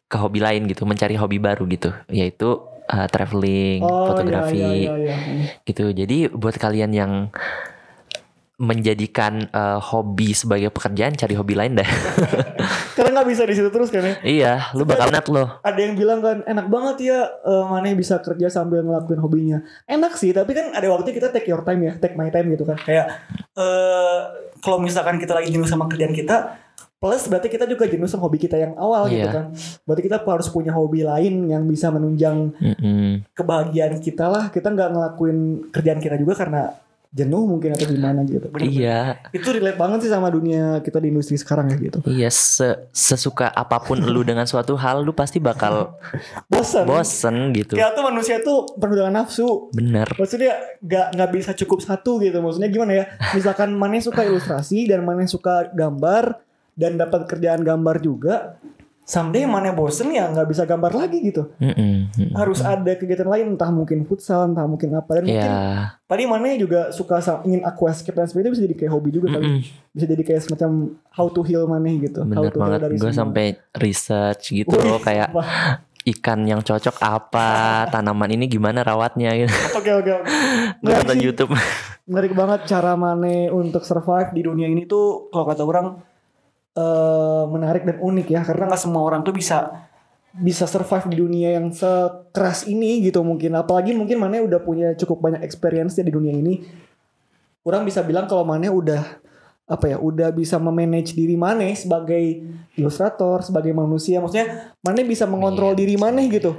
[0.08, 4.94] ke hobi lain gitu, mencari hobi baru gitu, yaitu eh, traveling, Oh, fotografi iya, iya,
[4.96, 5.48] iya, iya.
[5.64, 5.92] gitu.
[5.92, 7.12] Jadi buat kalian yang
[8.58, 11.86] menjadikan eh, hobi sebagai pekerjaan, cari hobi lain dah.
[12.98, 14.16] Karena nggak bisa di situ terus kan ya.
[14.26, 15.62] iya, lu bakal nat loh.
[15.62, 19.60] Ada yang bilang kan enak banget ya eh, maneh bisa kerja sambil ngelakuin hobinya.
[19.86, 22.66] Enak sih, tapi kan ada waktu kita take your time ya, take my time gitu
[22.66, 22.82] kan.
[22.82, 23.22] Kayak
[23.54, 24.20] eh
[24.58, 26.58] kalau misalkan kita lagi jenuh sama kerjaan kita,
[26.98, 29.30] plus berarti kita juga jenuh sama hobi kita yang awal gitu Iya.
[29.32, 29.46] kan.
[29.84, 33.22] Berarti kita harus punya hobi lain yang bisa menunjang Mm-mm.
[33.32, 35.38] kebahagiaan kita lah kita nggak ngelakuin
[35.70, 36.74] kerjaan kita juga karena
[37.08, 38.68] jenuh mungkin atau gimana gitu Bener-bener.
[38.70, 39.00] Iya,
[39.32, 43.48] itu relate banget sih sama dunia kita di industri sekarang ya gitu iya se- sesuka
[43.48, 45.96] apa pun lu dengan suatu hal, lu pasti bakal
[46.52, 47.74] bosan bosen gitu.
[47.74, 50.06] kayak tuh manusia tuh penuh dengan nafsu Bener.
[50.14, 55.02] maksudnya nggak nggak bisa cukup satu gitu maksudnya gimana ya misalkan mana suka ilustrasi dan
[55.02, 56.44] mana suka gambar
[56.78, 58.62] dan dapat kerjaan gambar juga
[59.02, 62.12] someday mana bosen ya nggak bisa gambar lagi gitu Mm-mm.
[62.12, 62.36] Mm-mm.
[62.36, 65.96] harus ada kegiatan lain entah mungkin futsal entah mungkin apa dan mungkin Iya.
[66.04, 69.64] tadi mana juga suka ingin aku escape dan sebagainya bisa jadi kayak hobi juga kali
[69.90, 70.72] bisa jadi kayak semacam
[71.10, 72.80] how to heal mana gitu how Bener to heal banget.
[72.84, 75.80] dari Gue sampai research gitu Wih, loh kayak wah.
[76.06, 77.50] ikan yang cocok apa,
[77.88, 79.52] tanaman ini gimana rawatnya gitu.
[79.74, 80.32] oke oke oke
[80.84, 81.16] nonton.
[81.18, 81.52] YouTube.
[82.04, 85.88] menarik banget cara Mane untuk survive di dunia ini tuh kalau kata orang
[86.78, 89.88] eh menarik dan unik ya karena nggak semua orang tuh bisa
[90.38, 93.58] bisa survive di dunia yang sekeras ini gitu mungkin.
[93.58, 96.62] Apalagi mungkin Mane udah punya cukup banyak experience di dunia ini.
[97.66, 99.26] Orang bisa bilang kalau Mane udah
[99.68, 102.46] apa ya udah bisa memanage diri Mane sebagai
[102.78, 104.22] ilustrator sebagai manusia.
[104.22, 106.54] Maksudnya Mane bisa mengontrol Iya, diri Mane gitu.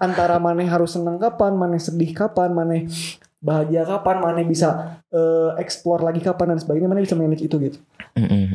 [0.00, 2.88] Antara Mane harus senang kapan Mane sedih kapan Mane
[3.38, 6.88] bahagia kapan Mane bisa eh, explore lagi kapan dan sebagainya.
[6.88, 7.78] Mane bisa manage itu gitu.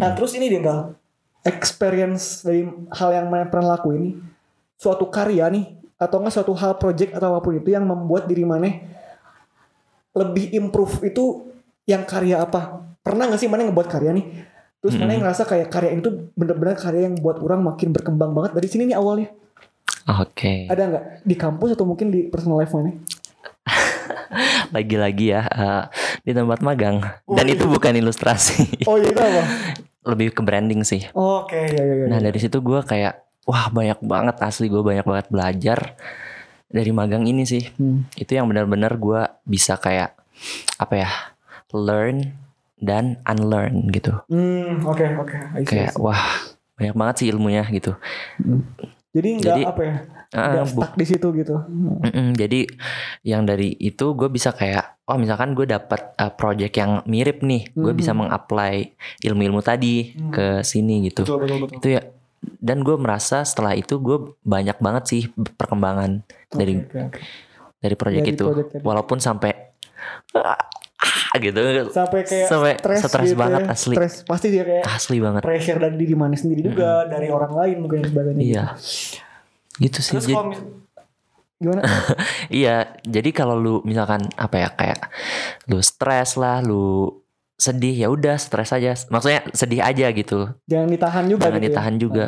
[0.01, 0.59] Nah terus ini dia
[1.43, 4.23] experience dari hal yang mana pernah lakuin
[4.79, 8.43] suatu karya nih atau enggak suatu hal project atau apa pun itu yang membuat diri
[8.43, 8.67] mana
[10.13, 11.53] lebih improve itu
[11.89, 12.85] yang karya apa.
[13.03, 14.25] Pernah gak sih mana ngebuat karya nih?
[14.83, 18.51] Terus mana yang ngerasa kayak karya itu bener-bener karya yang buat orang makin berkembang banget
[18.55, 19.31] dari sini nih awalnya?
[20.19, 20.67] Oke.
[20.67, 21.03] ada nggak?
[21.23, 22.91] Di kampus atau mungkin di personal life mana?
[24.75, 25.83] Lagi-lagi ya eh,
[26.27, 26.99] di tempat magang.
[27.23, 27.55] Oh, dan iya.
[27.55, 28.83] itu bukan ilustrasi.
[28.83, 29.43] oh iya itu apa
[30.03, 31.07] Lebih ke branding sih.
[31.15, 35.03] oke ya ya ya Nah dari situ gue kayak wah banyak banget asli gue banyak
[35.03, 35.79] banget belajar
[36.67, 37.63] dari magang ini sih.
[37.79, 38.07] Hmm.
[38.15, 40.15] Itu yang benar-benar gue bisa kayak
[40.79, 41.09] apa ya
[41.71, 42.35] learn
[42.83, 44.11] dan unlearn gitu.
[44.27, 46.19] Hmm, oke oke I see, I Kayak wah
[46.75, 47.95] banyak banget sih ilmunya gitu.
[49.13, 49.95] jadi nggak jadi, apa ya
[50.33, 52.01] Ah, bu- stuck di situ gitu Hmm.
[52.01, 52.65] Mm-mm, jadi
[53.21, 57.69] yang dari itu gue bisa kayak oh misalkan gue dapat uh, project yang mirip nih,
[57.71, 57.95] gue Mhm.
[57.95, 58.91] bisa mengapply
[59.21, 60.29] ilmu-ilmu tadi Hmm.
[60.29, 61.21] ke sini gitu.
[61.23, 62.01] betul betul betul Itu ya
[62.59, 67.21] dan gue merasa setelah itu gue banyak banget sih perkembangan dari Oke, oke, oke.
[67.77, 68.83] dari project Dari itu project tadi.
[68.83, 69.51] walaupun sampai
[70.33, 70.59] ah,
[71.35, 73.67] gitu sampai kayak Sampai stres, stres gitu banget, ya.
[73.69, 73.95] asli.
[73.95, 77.75] Stres pasti dia kayak asli banget pressure dari diri mana sendiri juga dari orang lain
[77.79, 79.19] mungkin sebagainya iya gitu
[79.79, 80.53] sih terus Jadi- kalau
[81.61, 81.81] gimana?
[82.51, 84.99] Iya jadi kalau lu misalkan apa ya kayak
[85.71, 87.07] lu stres lah lu
[87.55, 88.91] sedih ya udah stres aja.
[89.07, 90.51] Maksudnya sedih aja gitu.
[90.67, 91.69] Jangan ditahan juga jangan gitu ya.
[91.71, 92.25] ditahan juga.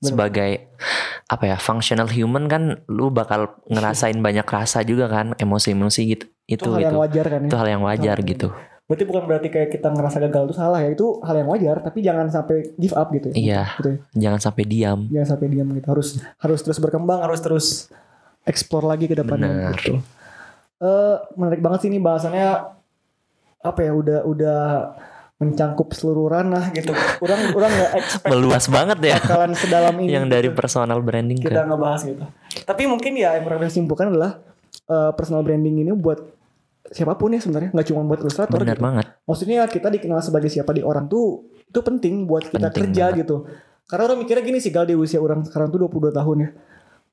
[0.00, 0.08] Bener.
[0.08, 0.72] sebagai
[1.28, 6.56] apa ya functional human kan lu bakal ngerasain banyak rasa juga kan emosi-emosi gitu itu
[6.56, 7.02] itu hal yang gitu.
[7.04, 7.48] wajar kan ya?
[7.52, 8.48] Itu hal yang wajar gitu
[8.90, 12.02] berarti bukan berarti kayak kita ngerasa gagal itu salah ya itu hal yang wajar tapi
[12.02, 13.62] jangan sampai give up gitu ya Iya.
[13.78, 13.98] gitu ya.
[14.18, 16.08] jangan sampai diam jangan sampai diam gitu harus
[16.42, 17.66] harus terus berkembang harus terus
[18.42, 19.78] explore lagi ke depannya Benar.
[19.78, 19.94] gitu
[20.80, 22.50] Eh menarik banget sih ini bahasannya
[23.60, 24.60] apa ya udah udah
[25.36, 30.26] mencangkup seluruh ranah gitu orang orang nggak expect meluas banget ya bakalan sedalam ini yang
[30.28, 30.56] dari gitu.
[30.56, 32.24] personal branding kita ke ngebahas gitu
[32.64, 34.40] tapi mungkin ya yang bisa simpulkan adalah
[34.88, 36.39] eh, personal branding ini buat
[36.90, 38.82] siapa pun ya sebenarnya nggak cuma buat ilustrator gitu.
[38.82, 43.04] banget maksudnya kita dikenal sebagai siapa di orang tuh itu penting buat kita Penting kerja
[43.14, 43.20] banget.
[43.24, 43.36] gitu
[43.86, 46.50] karena orang mikirnya gini sih gal di usia orang sekarang tuh 22 tahun ya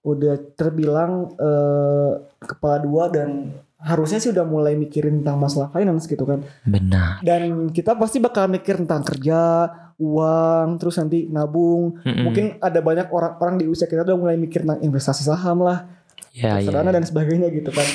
[0.08, 2.12] udah terbilang eh,
[2.42, 7.70] kepala dua dan harusnya sih udah mulai mikirin tentang masalah finance gitu kan benar dan
[7.70, 9.70] kita pasti bakal mikir tentang kerja
[10.02, 12.26] uang terus nanti nabung Mm-mm.
[12.26, 15.86] mungkin ada banyak orang-orang di usia kita udah mulai mikir tentang investasi saham lah
[16.34, 16.90] ya, ya, ya.
[16.90, 17.86] dan sebagainya gitu kan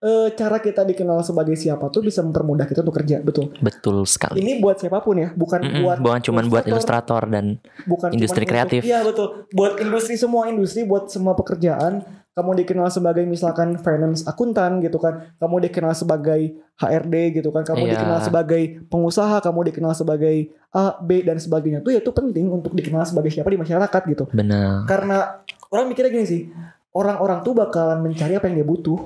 [0.00, 3.52] Eh, cara kita dikenal sebagai siapa tuh bisa mempermudah kita untuk kerja betul?
[3.60, 4.40] Betul sekali.
[4.40, 7.28] Ini buat siapa pun ya bukan Mm-mm, buat bukan cuman buat ilustrator.
[7.28, 8.80] dan bukan industri kreatif.
[8.80, 9.44] iya betul.
[9.52, 12.00] Buat industri semua industri buat semua pekerjaan.
[12.30, 15.36] Kamu dikenal sebagai misalkan finance akuntan gitu kan.
[15.36, 17.60] Kamu dikenal sebagai HRD gitu kan.
[17.62, 17.92] Kamu Iya.
[17.92, 19.36] dikenal sebagai pengusaha.
[19.38, 21.84] Kamu dikenal sebagai A B dan sebagainya.
[21.84, 24.24] Tuh ya itu penting untuk dikenal sebagai siapa di masyarakat gitu.
[24.32, 24.88] Benar.
[24.88, 26.42] Karena orang mikirnya gini sih
[26.90, 28.98] orang-orang tuh bakalan mencari apa yang dia butuh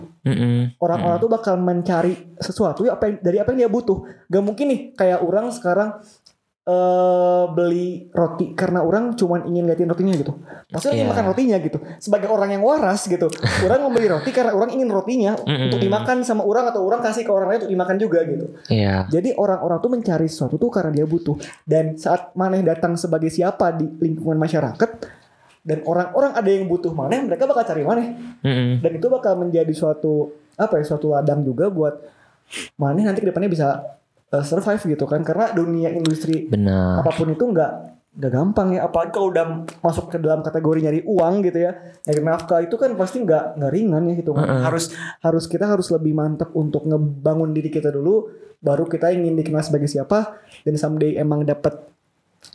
[0.78, 3.98] orang-orang tuh bakal mencari sesuatu ya apa yang, dari apa yang dia butuh.
[4.26, 6.00] Gak mungkin nih kayak orang sekarang
[6.64, 10.32] eh beli roti karena orang cuman ingin liatin rotinya gitu.
[10.72, 11.12] Pasti orang ingin Iya.
[11.12, 11.78] makan rotinya gitu.
[12.00, 13.28] Sebagai orang yang waras gitu.
[13.68, 15.68] orang membeli roti karena orang ingin rotinya Mm-mm.
[15.68, 18.46] untuk dimakan sama orang atau orang kasih ke orang lain untuk dimakan juga gitu.
[18.72, 21.36] Iya, Jadi orang-orang tuh mencari sesuatu tuh karena dia butuh.
[21.68, 24.90] Dan saat maneh datang sebagai siapa di lingkungan masyarakat
[25.64, 28.12] dan orang-orang ada yang butuh maneh, mereka bakal cari maneh
[28.44, 28.84] Mm-mm.
[28.84, 32.04] dan itu bakal menjadi suatu apa ya suatu ladang juga buat
[32.78, 33.98] mana nanti ke depannya bisa
[34.30, 37.02] uh, survive gitu kan karena dunia industri benar.
[37.02, 37.72] apa pun itu nggak
[38.14, 41.74] nggak gampang ya apalagi kalau udah masuk ke dalam kategori nyari uang gitu ya
[42.06, 44.62] nyari nafkah itu kan pasti nggak nggak ringan ya gitu Mm-mm.
[44.62, 48.30] harus harus kita harus lebih mantap untuk ngebangun diri kita dulu
[48.62, 51.74] baru kita ingin dikenal sebagai siapa dan someday emang dapat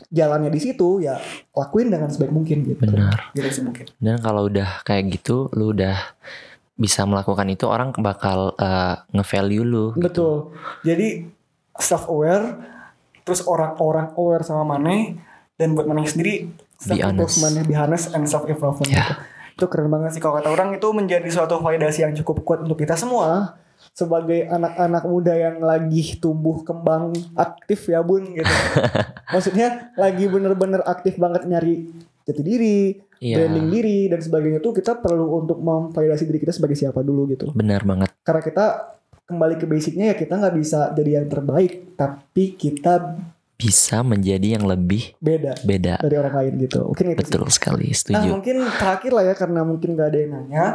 [0.09, 1.21] jalannya di situ ya
[1.53, 3.33] lakuin dengan sebaik mungkin gitu Benar.
[3.37, 5.97] gitu sih mungkin Dan kalau udah kayak gitu, lu udah
[6.79, 9.85] bisa melakukan itu orang bakal uh, nge-value lu.
[9.99, 10.55] Betul.
[10.87, 11.27] Jadi
[11.75, 12.55] self aware,
[13.27, 15.19] terus orang-orang aware sama Mane
[15.59, 16.47] dan buat Mane sendiri
[16.79, 18.87] self improvement, be honest and self improvement.
[18.87, 19.03] Ya.
[19.03, 19.13] Gitu.
[19.59, 22.79] Itu keren banget sih kalau kata orang itu menjadi suatu validasi yang cukup kuat untuk
[22.79, 23.59] kita semua
[23.99, 28.47] sebagai anak-anak muda yang lagi tumbuh kembang aktif ya bun gitu.
[29.29, 31.91] Maksudnya lagi bener-bener aktif banget nyari
[32.23, 32.79] jati diri,
[33.19, 33.43] Iya.
[33.43, 37.51] branding diri dan sebagainya tuh kita perlu untuk memvalidasi diri kita sebagai siapa dulu gitu
[37.51, 38.15] Benar banget.
[38.21, 38.65] karena kita
[39.25, 43.19] kembali ke basicnya ya kita nggak bisa jadi yang terbaik tapi kita
[43.53, 45.99] Bisa menjadi yang lebih beda beda.
[45.99, 47.27] dari orang lain gitu mungkin itu sih.
[47.27, 48.27] Betul sekali, nah setuju.
[48.31, 50.65] mungkin terakhir lah ya karena mungkin nggak ada yang nanya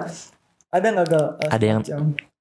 [0.68, 1.85] ada nggak gal eh, Ada yang-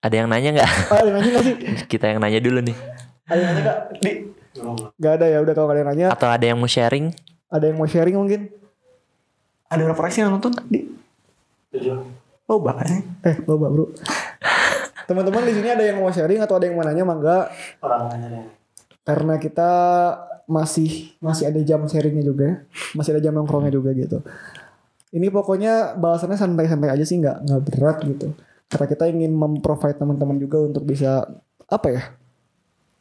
[0.04, 0.70] Ada yang nanya nggak?
[0.92, 1.56] Oh, ada yang nanya nggak sih
[1.92, 2.76] Kita yang nanya dulu nih.
[3.24, 4.12] ada yang nanya nggak di
[5.00, 7.10] nggak ada ya udah kalau ada yang nanya Atau ada yang mau sharing?
[7.48, 8.52] ada yang mau sharing mungkin
[9.66, 10.90] ada berapa orang sih yang nonton di
[12.44, 13.86] oh banyak eh loba bro
[15.08, 18.28] Teman-teman di sini ada yang mau sharing atau ada yang mau nanya mangga Orang nanya
[18.30, 18.46] deh.
[19.04, 19.70] karena kita
[20.44, 22.56] masih masih ada jam sharingnya juga ya.
[22.94, 24.24] Masih ada jam nongkrongnya juga gitu.
[25.10, 28.32] Ini pokoknya bahasannya santai-santai aja sih nggak nggak berat gitu.
[28.74, 31.30] Karena kita ingin memprovide teman-teman juga untuk bisa
[31.64, 32.04] apa ya?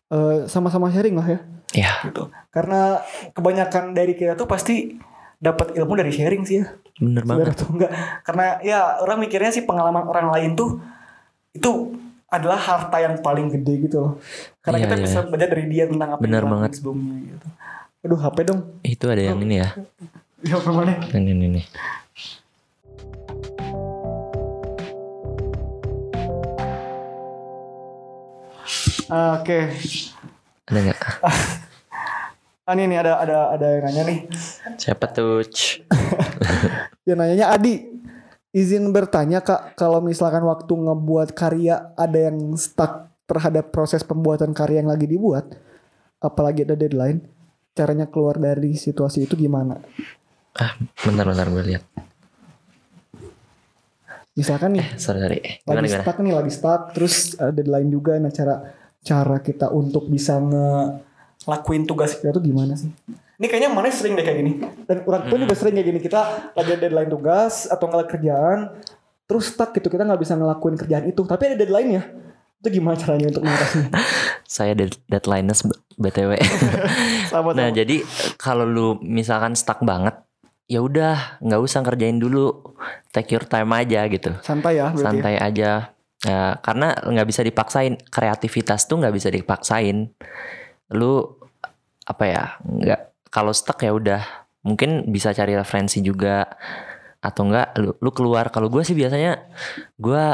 [0.09, 1.41] eh, sama-sama sharing lah ya.
[1.73, 2.29] Ya, Gitu.
[2.49, 3.01] Karena
[3.33, 5.01] kebanyakan dari kita tuh pasti
[5.39, 6.69] dapat ilmu dari sharing sih ya.
[6.95, 7.57] bener banget.
[7.57, 7.91] atau enggak?
[8.21, 10.79] Karena ya orang mikirnya sih pengalaman orang lain tuh
[11.51, 11.97] itu
[12.29, 14.13] adalah harta yang paling gede gitu loh.
[14.61, 15.27] Karena Iya, kita iya, bisa iya.
[15.27, 16.71] belajar dari dia tentang apa Bener yang banget.
[16.77, 17.47] sebelumnya gitu.
[18.03, 18.61] Aduh HP dong.
[18.83, 19.69] Itu ada yang ini ya.
[20.43, 20.93] Ya apa mana?
[21.01, 21.65] Ini ini nih.
[29.13, 29.59] Oke.
[30.69, 31.01] Ada nggak?
[32.63, 34.19] Ah, ini nih ada ada ada yang nanya nih.
[34.79, 35.43] Siapa tuh?
[37.03, 37.91] Yang nanyanya Adi.
[38.55, 44.79] Izin bertanya Kak, kalau misalkan waktu ngebuat karya ada yang stuck terhadap proses pembuatan karya
[44.79, 45.59] yang lagi dibuat,
[46.23, 47.27] apalagi ada deadline,
[47.75, 49.83] caranya keluar dari situasi itu gimana?
[50.55, 51.83] Ah, bentar bentar gue lihat.
[54.39, 55.41] Misalkan nih, Sorry sorry.
[55.67, 56.05] Gimana lagi gimana?
[56.07, 58.23] stuck nih, lagi stuck, terus ada deadline juga.
[58.23, 58.55] Nah cara
[59.03, 61.03] cara kita untuk bisa nge
[61.43, 62.15] Lakuin tugas.
[62.23, 62.91] itu gimana sih?
[63.43, 64.53] Ini kayaknya mana sering deh kayak gini.
[64.87, 68.79] Dan orang pun juga sering kayak gini kita lagi ada deadline tugas atau nggak kerjaan,
[69.27, 71.27] terus stuck gitu kita nggak bisa ngelakuin kerjaan itu.
[71.27, 72.03] Tapi ada deadline ya.
[72.63, 73.91] Itu gimana caranya untuk mengatasinya?
[74.47, 75.55] Saya dead- deadline-nya
[75.99, 76.31] btw.
[77.35, 78.07] Sama nah jadi
[78.39, 80.15] kalau lu misalkan stuck banget,
[80.71, 82.55] ya udah nggak usah kerjain dulu.
[83.11, 84.31] Take your time aja gitu.
[84.47, 85.03] santai ya berarti.
[85.03, 85.05] ya?
[85.11, 85.71] santai aja
[86.23, 87.99] ya, karena nggak bisa dipaksain.
[88.09, 90.11] Kreativitas tuh nggak bisa dipaksain.
[90.95, 91.27] Lu
[92.03, 94.23] apa ya nggak kalau stuck ya udah.
[94.63, 96.47] Mungkin bisa cari referensi juga.
[97.23, 98.51] Atau enggak lu, lu keluar.
[98.51, 99.47] Kalau gue sih biasanya
[99.99, 100.25] gue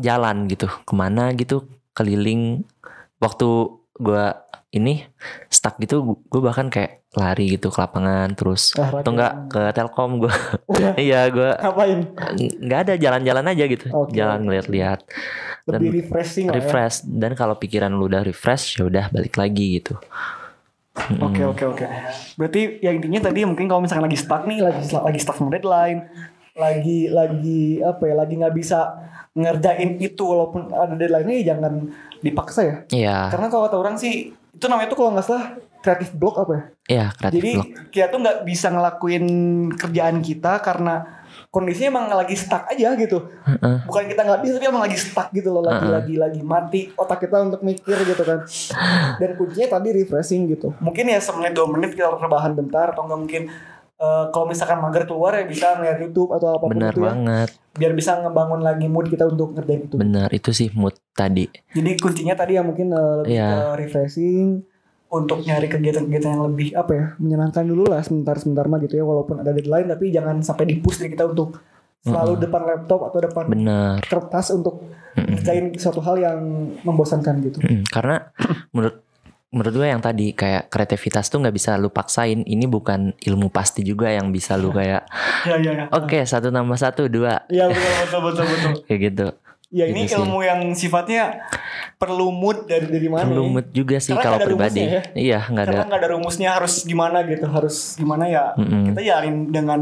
[0.00, 0.68] jalan gitu.
[0.84, 2.64] Ke mana gitu keliling.
[3.20, 3.48] Waktu
[3.96, 4.24] gue
[4.70, 5.06] ini
[5.46, 10.18] stuck gitu gue bahkan kayak lari gitu ke lapangan terus Ah, atau enggak ke telkom
[10.18, 10.34] gue
[10.66, 12.00] Oh ya, iya gue ngapain?
[12.34, 14.12] nggak ada jalan-jalan aja gitu Oke.
[14.12, 15.00] jalan ngeliat-liat
[15.64, 16.52] Dan Lebih refreshing ya.
[16.52, 19.96] refresh dan kalau pikiran lu udah refresh ya udah balik lagi gitu.
[21.18, 21.84] Oke oke oke.
[22.34, 26.04] Berarti ya intinya tadi mungkin kalau misalkan lagi stuck nih, lagi lagi stuck sama deadline,
[26.54, 28.14] Lagi lagi apa ya?
[28.14, 28.78] Lagi nggak bisa
[29.34, 31.90] ngerjain itu walaupun ada deadline-nya ya jangan
[32.22, 32.76] dipaksa ya.
[32.94, 36.52] Iya karena kalau kata orang sih Itu namanya tuh kalau nggak salah kreatif block apa
[36.54, 36.62] ya?
[36.86, 39.26] iya kreatif jadi block kita tuh nggak bisa ngelakuin
[39.74, 40.94] kerjaan kita karena
[41.50, 43.18] kondisinya emang lagi stuck aja gitu.
[43.46, 43.86] Heeh.
[43.86, 45.94] Bukan kita nggak bisa tapi emang lagi stuck gitu loh, lagi Heeh.
[45.94, 46.80] lagi lagi mati.
[46.98, 48.42] Otak kita untuk mikir gitu kan.
[49.22, 50.74] Dan kuncinya tadi refreshing gitu.
[50.82, 53.42] Mungkin ya semenit dua menit kita rebahan bentar atau enggak mungkin
[54.04, 57.06] eh, kalau misalkan mager keluar ya bisa ngeliat YouTube atau apa pun benar itu ya.
[57.08, 59.96] banget biar bisa ngebangun lagi mood kita untuk ngerjain itu.
[59.96, 63.48] benar itu sih mood tadi Jadi kuncinya tadi ya mungkin eh, lebih Iya.
[63.48, 64.48] ke refreshing
[65.08, 69.38] untuk nyari kegiatan-kegiatan yang lebih apa ya menyenangkan dulu lah sebentar-sebentar mah gitu ya walaupun
[69.38, 71.58] ada deadline tapi jangan sampai dipus dari kita untuk
[72.00, 74.82] selalu depan laptop atau depan benar kertas untuk
[75.14, 75.38] Mm-mm.
[75.38, 76.38] ngerjain suatu hal yang
[76.82, 77.58] membosankan gitu.
[77.58, 77.86] Mm-mm.
[77.88, 78.28] karena
[78.70, 79.00] menurut
[79.54, 83.80] menurut gue yang tadi kayak kreativitas tuh nggak bisa lu paksain ini bukan ilmu pasti
[83.80, 85.06] juga yang bisa lu kayak
[85.48, 85.84] ya ya ya.
[85.88, 88.72] oke satu tambah satu dua Iya betul betul betul betul.
[88.86, 89.28] kayak gitu
[89.70, 90.18] Ya ini Gitu sih.
[90.20, 91.50] ilmu yang sifatnya
[91.96, 93.24] perlu mood dari Dari mana?
[93.24, 93.50] perlu ya?
[93.50, 97.18] mood juga sih Karena kalau pribadi rumusnya iya nggak ada nggak ada rumusnya harus gimana
[97.24, 98.90] gitu harus gimana ya Mm-mm.
[98.90, 99.80] kita jalin dengan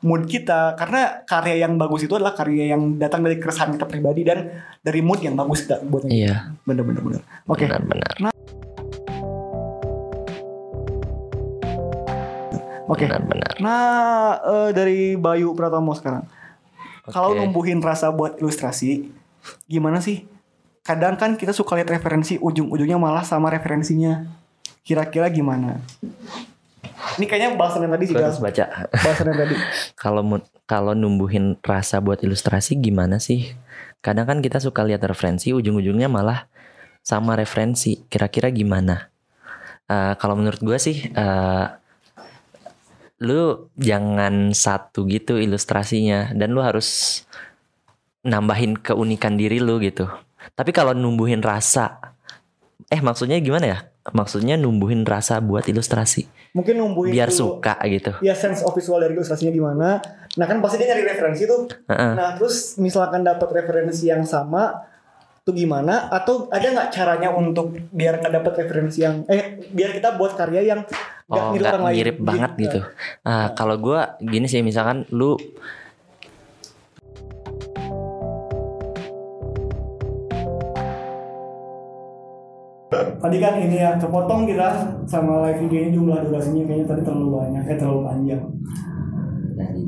[0.00, 4.20] mood kita karena karya yang bagus itu adalah karya yang datang dari keresahan kita pribadi
[4.20, 8.31] dan dari mood yang bagus kita buat iya bener bener bener oke benar-benar
[12.88, 16.24] oke benar-benar nah eh, dari Bayu Pratomo sekarang
[17.10, 17.42] kalau Oke.
[17.42, 19.10] numbuhin rasa buat ilustrasi
[19.66, 20.24] gimana sih
[20.86, 24.26] kadang kan kita suka lihat referensi ujung-ujungnya malah sama referensinya
[24.82, 25.82] kira-kira gimana
[27.18, 28.30] ini kayaknya bahasan yang tadi Gal.
[28.30, 29.54] harus baca Bahasan yang tadi.
[30.02, 30.22] kalau
[30.64, 33.52] kalau numbuhin rasa buat ilustrasi gimana sih?
[34.00, 36.48] Kadang kan kita suka lihat referensi, ujung-ujungnya malah
[37.04, 38.02] sama referensi.
[38.08, 39.12] Kira-kira gimana?
[39.86, 41.64] Eh, kalau menurut gue sih, eh,
[43.22, 47.22] lu jangan satu gitu ilustrasinya, dan lu harus
[48.26, 50.10] nambahin keunikan diri lu gitu.
[50.52, 52.14] Tapi kalau numbuhin rasa,
[52.90, 53.78] eh maksudnya gimana ya?
[54.02, 56.26] Maksudnya numbuhin rasa buat ilustrasi,
[56.58, 58.12] Mungkin numbuhin biar dulu, suka gitu.
[58.18, 60.02] Ya sense of visual dari ilustrasinya gimana.
[60.34, 61.70] Nah kan pasti dia nyari referensi tuh.
[61.86, 62.12] Heeh.
[62.18, 64.90] Nah terus misalkan dapat referensi yang sama
[65.42, 70.38] tuh gimana atau ada nggak caranya untuk biar ngedapat referensi yang eh biar kita buat
[70.38, 70.86] karya yang
[71.26, 72.22] nggak oh, mirip orang lain gitu.
[72.22, 72.78] banget gitu, gitu.
[73.26, 73.46] Nah, nah.
[73.58, 75.34] kalau gue gini sih misalkan lu
[82.92, 87.62] Tadi kan ini ya, kepotong kita sama live videonya jumlah durasinya kayaknya tadi terlalu banyak,
[87.70, 88.42] eh terlalu panjang.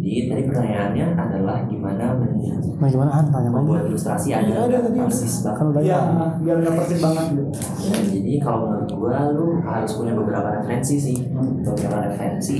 [0.05, 2.37] Jadi tadi pertanyaannya adalah gimana men-
[2.75, 3.57] Nah gimana tanya lagi.
[3.57, 4.99] membuat ilustrasi Iya, agar ada tadi.
[5.01, 5.57] persis banget.
[5.57, 6.27] Kan udah Iya, ya.
[6.39, 7.43] biar nggak persis banget gitu.
[7.85, 11.17] Nah, jadi kalau menurut gua lu harus punya beberapa referensi sih
[11.59, 12.57] beberapa referensi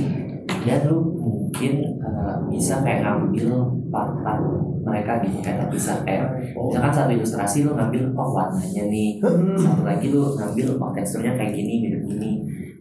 [0.65, 3.49] dan lu mungkin uh, bisa kayak ngambil
[3.87, 4.41] part-part
[4.81, 9.21] mereka gitu kayak bisa kayak misalkan satu ilustrasi lu ngambil oh warnanya nih
[9.55, 12.31] satu lagi lu ngambil oh teksturnya kayak gini mirip gini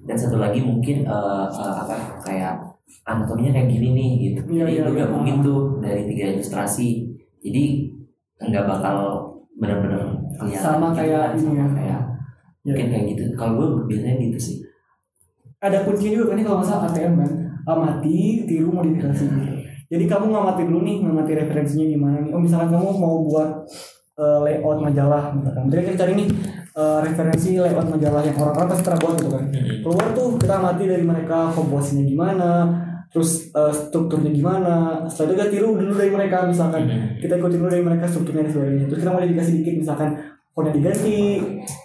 [0.03, 2.57] dan satu lagi mungkin uh, uh, apa kayak
[3.03, 5.01] anatominya kayak gini nih gitu Iya, jadi iya, lu iya.
[5.05, 6.88] gabungin tuh dari tiga ilustrasi
[7.40, 7.62] jadi
[8.40, 8.97] nggak bakal
[9.55, 10.03] benar-benar
[10.34, 11.66] kelihatan Sama gitu kayak kan, ini sama ya.
[11.72, 12.01] kayak
[12.64, 12.72] Ya.
[12.72, 14.57] mungkin kayak gitu kalau gue biasanya gitu sih
[15.59, 17.30] Ada kuncinya juga kan ini kalau nggak salah ATM kan,
[17.64, 19.24] amati, tiru, modifikasi.
[19.88, 22.36] Jadi kamu ngamati dulu nih, ngamati referensinya gimana nih.
[22.36, 23.64] Oh misalkan kamu mau buat
[24.14, 25.72] eh, layout majalah, misalkan.
[25.72, 26.28] Jadi kita cari nih
[26.68, 29.45] eh, referensi layout majalah yang orang-orang pasti pernah buat gitu kan.
[29.80, 32.49] Keluar tuh kita amati dari mereka komposisinya gimana,
[33.15, 35.07] terus eh, strukturnya gimana.
[35.07, 36.83] Setelah itu kita tiru dulu dari mereka misalkan.
[37.23, 38.85] Kita ikutin dulu dari mereka strukturnya dan sebagainya.
[38.91, 40.11] Terus kita modifikasi dikit misalkan
[40.51, 41.19] fontnya diganti,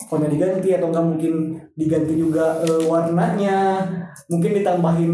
[0.10, 1.34] fontnya diganti atau enggak mungkin
[1.78, 3.86] diganti juga eh, warnanya,
[4.26, 5.14] mungkin ditambahin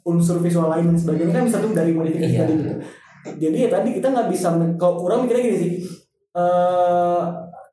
[0.00, 2.40] unsur visual lain dan sebagainya kan bisa tuh dari modifikasi Iya.
[2.48, 2.72] tadi gitu.
[3.20, 5.72] Jadi ya tadi kita nggak bisa kalau kurang mikirnya gini sih,
[6.32, 7.20] eh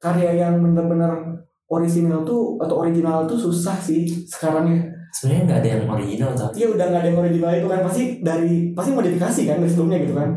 [0.04, 1.40] karya yang benar-benar
[1.72, 4.80] original tuh atau original tuh susah sih sekarang ya.
[5.18, 8.04] Sebenarnya nggak ada yang original tapi Iya udah nggak ada yang original itu kan pasti
[8.22, 10.30] dari pasti modifikasi kan dari sebelumnya gitu kan.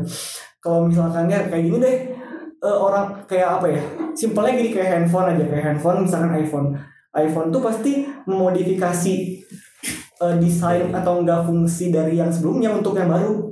[0.61, 1.97] Kalau misalkan ya kayak gini deh
[2.65, 3.81] eh, orang kayak apa ya?
[4.17, 6.67] Simpelnya gini kayak handphone aja kayak handphone misalkan iPhone.
[7.11, 9.15] iPhone tuh pasti memodifikasi
[10.25, 13.51] eh, desain atau enggak fungsi dari yang sebelumnya untuk yang baru.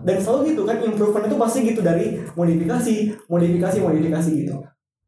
[0.00, 2.94] Dan selalu gitu kan improvement itu pasti gitu dari modifikasi,
[3.28, 4.56] modifikasi, modifikasi gitu.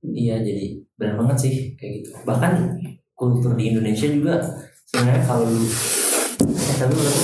[0.00, 2.72] iya jadi benar banget sih kayak gitu bahkan
[3.12, 4.40] kultur di Indonesia juga
[4.91, 5.70] sebenarnya kalau lu eh,
[6.76, 7.16] tapi menurut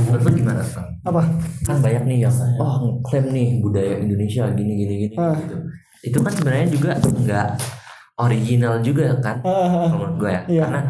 [0.00, 0.88] menurut lu gimana Kang?
[1.02, 1.22] Apa?
[1.64, 5.32] kan banyak nih yang oh klaim nih budaya Indonesia gini gini gini Ah.
[5.34, 5.56] gitu
[6.02, 7.48] itu kan sebenarnya juga nggak
[8.18, 10.62] original juga kan kalau menurut gue ya Iya.
[10.62, 10.80] karena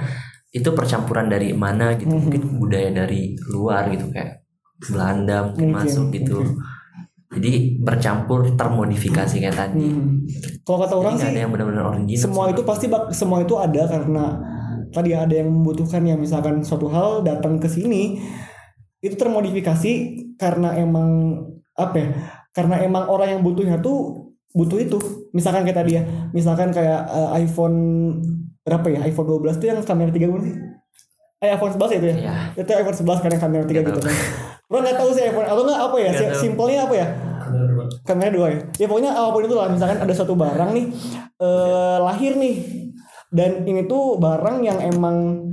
[0.51, 2.21] itu percampuran dari mana gitu Mhm.
[2.21, 4.43] mungkin budaya dari luar gitu kayak
[4.83, 6.39] Belanda mungkin, Mungkin, masuk gitu
[7.31, 10.27] jadi bercampur termodifikasi kayak tadi Hmm.
[10.61, 13.55] Kalau kata orang Jadi sih ada yang benar-benar original semua itu pasti bak- semua itu
[13.57, 14.25] ada karena
[14.91, 18.21] tadi ada yang membutuhkan ya misalkan suatu hal datang ke sini
[19.01, 19.93] itu termodifikasi
[20.37, 21.41] karena emang
[21.79, 22.09] apa ya
[22.51, 24.99] karena emang orang yang butuhnya tuh butuh itu.
[25.31, 26.03] Misalkan kayak tadi ya
[26.35, 27.79] misalkan kayak eh, iPhone
[28.67, 30.57] berapa ya iPhone 12 tuh yang kamera 3 berapa sih?
[31.41, 32.17] Eh iPhone 11 itu ya?
[32.21, 32.35] Iya.
[32.59, 34.15] itu iPhone 11 kan yang kamera 3 Nggak gitu kan.
[34.71, 37.07] Orang nggak tahu sih iPhone atau nggak apa ya simpelnya apa ya?
[38.07, 38.47] Kamera dua.
[38.51, 38.59] Ya?
[38.79, 40.87] Ya pokoknya apa pun itu lah misalkan ada satu barang nih
[41.39, 42.55] eh, lahir nih
[43.31, 45.47] dan ini tuh barang yang emang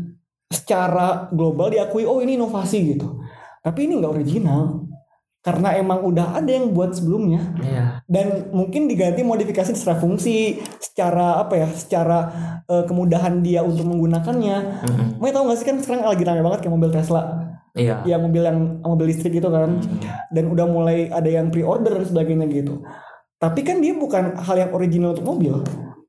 [0.49, 3.21] secara global diakui oh ini inovasi gitu.
[3.61, 4.83] Tapi ini nggak original.
[5.45, 7.39] Karena emang udah ada yang buat sebelumnya.
[7.63, 8.03] Iya.
[8.03, 12.19] dan mungkin diganti modifikasi secara fungsi secara apa ya secara
[12.67, 14.57] eh, kemudahan dia untuk menggunakannya.
[14.83, 15.07] Mm-mm.
[15.23, 17.23] Mau tahu gak sih kan sekarang lagi rame banget kayak mobil Tesla.
[17.77, 18.01] Iya.
[18.09, 19.79] ya mobil yang mobil listrik gitu kan.
[20.33, 22.83] Dan udah mulai ada yang pre-order dan sebagainya gitu.
[23.37, 25.61] Tapi kan dia bukan hal yang original untuk mobil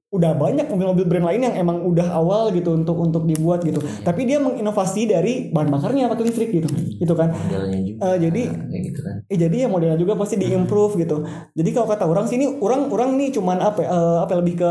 [0.08, 3.76] udah banyak mobil-mobil brand lain yang emang udah awal gitu untuk untuk dibuat gitu.
[4.00, 6.68] Tapi dia menginovasi dari bahan bakarnya pakai listrik gitu.
[6.96, 7.28] Gitu kan.
[7.28, 7.98] Modelnya juga.
[8.08, 9.14] Eh, jadi- kayak gitu kan.
[9.28, 11.28] eh jadi ya modelnya juga pasti diimprove gitu.
[11.52, 14.38] Jadi kalau kata orang sih ini orang orang nih cuman apa ya, eh, apa ya,
[14.40, 14.70] lebih ke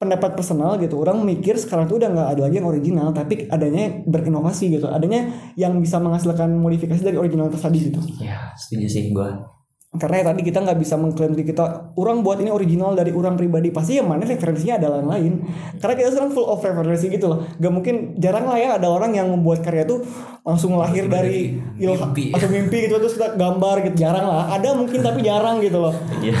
[0.00, 0.96] pendapat personal gitu.
[0.96, 4.88] Orang mikir sekarang tuh udah nggak ada lagi yang original tapi adanya berinovasi gitu.
[4.88, 8.00] Adanya yang bisa menghasilkan modifikasi dari original tadi gitu.
[8.24, 9.53] Ya, setuju sih gua.
[9.94, 13.38] Karena ya tadi kita nggak bisa mengklaim diri kita orang buat ini original dari orang
[13.38, 13.70] pribadi.
[13.70, 15.32] Pasti yang mana referensinya ada lain lain.
[15.78, 17.46] Karena kita sekarang full of referensi gitu loh.
[17.62, 20.02] Gak mungkin jarang lah ya ada orang yang membuat karya tuh
[20.44, 22.28] langsung lahir dari ilham Mimpi.
[22.28, 25.96] atau mimpi gitu terus kita gambar gitu jarang lah ada mungkin tapi jarang gitu loh
[26.20, 26.36] Iya.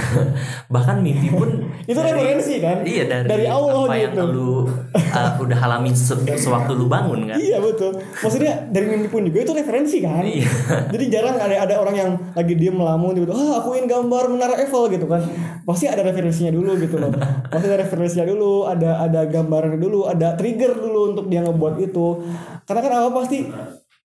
[0.66, 1.48] Bahkan mimpi pun
[1.84, 2.80] Itu referensi kan?
[2.80, 4.24] Iya dari, Dari Allah apa yang gitu.
[4.26, 4.52] lu
[5.16, 7.36] uh, udah alami se- sewaktu lu bangun kan.
[7.36, 10.48] iya betul maksudnya dari mimpi pun juga itu referensi kan Iya.
[10.92, 14.84] jadi jarang ada ada orang yang lagi diem melamun gitu ah akuin gambar menara Eiffel
[14.90, 15.24] gitu kan
[15.62, 17.08] pasti ada referensinya dulu gitu loh
[17.46, 22.20] pasti ada referensinya dulu ada ada gambaran dulu ada trigger dulu untuk dia ngebuat itu
[22.62, 23.38] karena kan apa pasti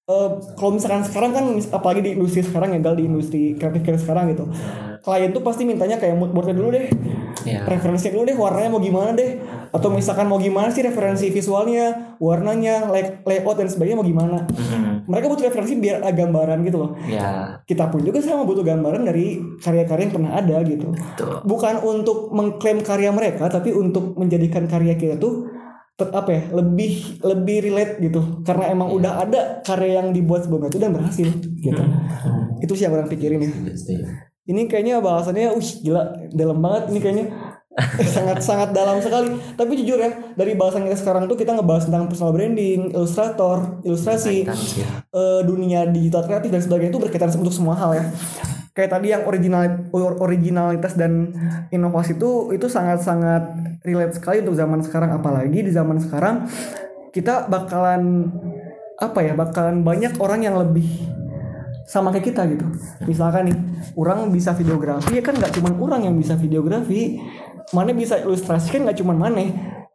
[0.10, 4.02] eh, kalau misalkan sekarang kan apalagi di industri sekarang ya gal di industri kreatif kreatif
[4.04, 4.50] sekarang gitu.
[5.00, 6.90] Klien tuh pasti mintanya kayak mood boardnya dulu deh.
[7.40, 7.64] Iya.
[7.64, 9.40] referensinya dulu deh warnanya mau gimana deh.
[9.72, 14.44] Atau misalkan mau gimana sih referensi visualnya warnanya lay- layout dan sebagainya mau gimana.
[14.50, 15.08] Mhm.
[15.10, 16.92] mereka butuh referensi biar ada gambaran gitu loh.
[17.10, 20.88] Ya, kita pun juga sama butuh gambaran dari karya-karya yang pernah ada gitu.
[20.94, 21.34] Betul.
[21.48, 25.49] bukan untuk mengklaim karya mereka tapi untuk menjadikan karya kita tuh
[26.08, 28.44] apa ya lebih lebih relate gitu.
[28.48, 31.28] Karena emang udah ada karya yang dibuat sebelumnya itu dan berhasil
[31.60, 31.84] gitu.
[32.64, 33.52] Itu sih yang orang pikirin ya.
[33.76, 34.06] Setuju.
[34.50, 37.26] ini kayaknya bahasannya uh gila dalam banget ini kayaknya.
[38.16, 39.32] Sangat sangat dalam sekali.
[39.56, 44.44] Tapi jujur ya dari bahasan kita sekarang tuh kita ngebahas tentang personal branding ilustrator ilustrasi
[45.16, 48.04] eh, dunia digital kreatif dan sebagainya itu berkaitan untuk semua hal ya
[48.74, 51.34] kayak tadi yang original or- originalitas dan
[51.74, 53.50] inovasi itu itu sangat sangat
[53.84, 55.10] relate sekali untuk zaman sekarang.
[55.16, 56.48] Apalagi di zaman sekarang
[57.12, 58.30] kita bakalan
[59.00, 60.86] apa ya bakalan banyak orang yang lebih
[61.90, 62.66] sama kayak kita gitu.
[63.10, 63.58] Misalkan nih
[63.98, 67.18] orang bisa videografi ya kan nggak cuman orang yang bisa videografi
[67.76, 69.46] mana bisa ilustrasi kan nggak cuman mana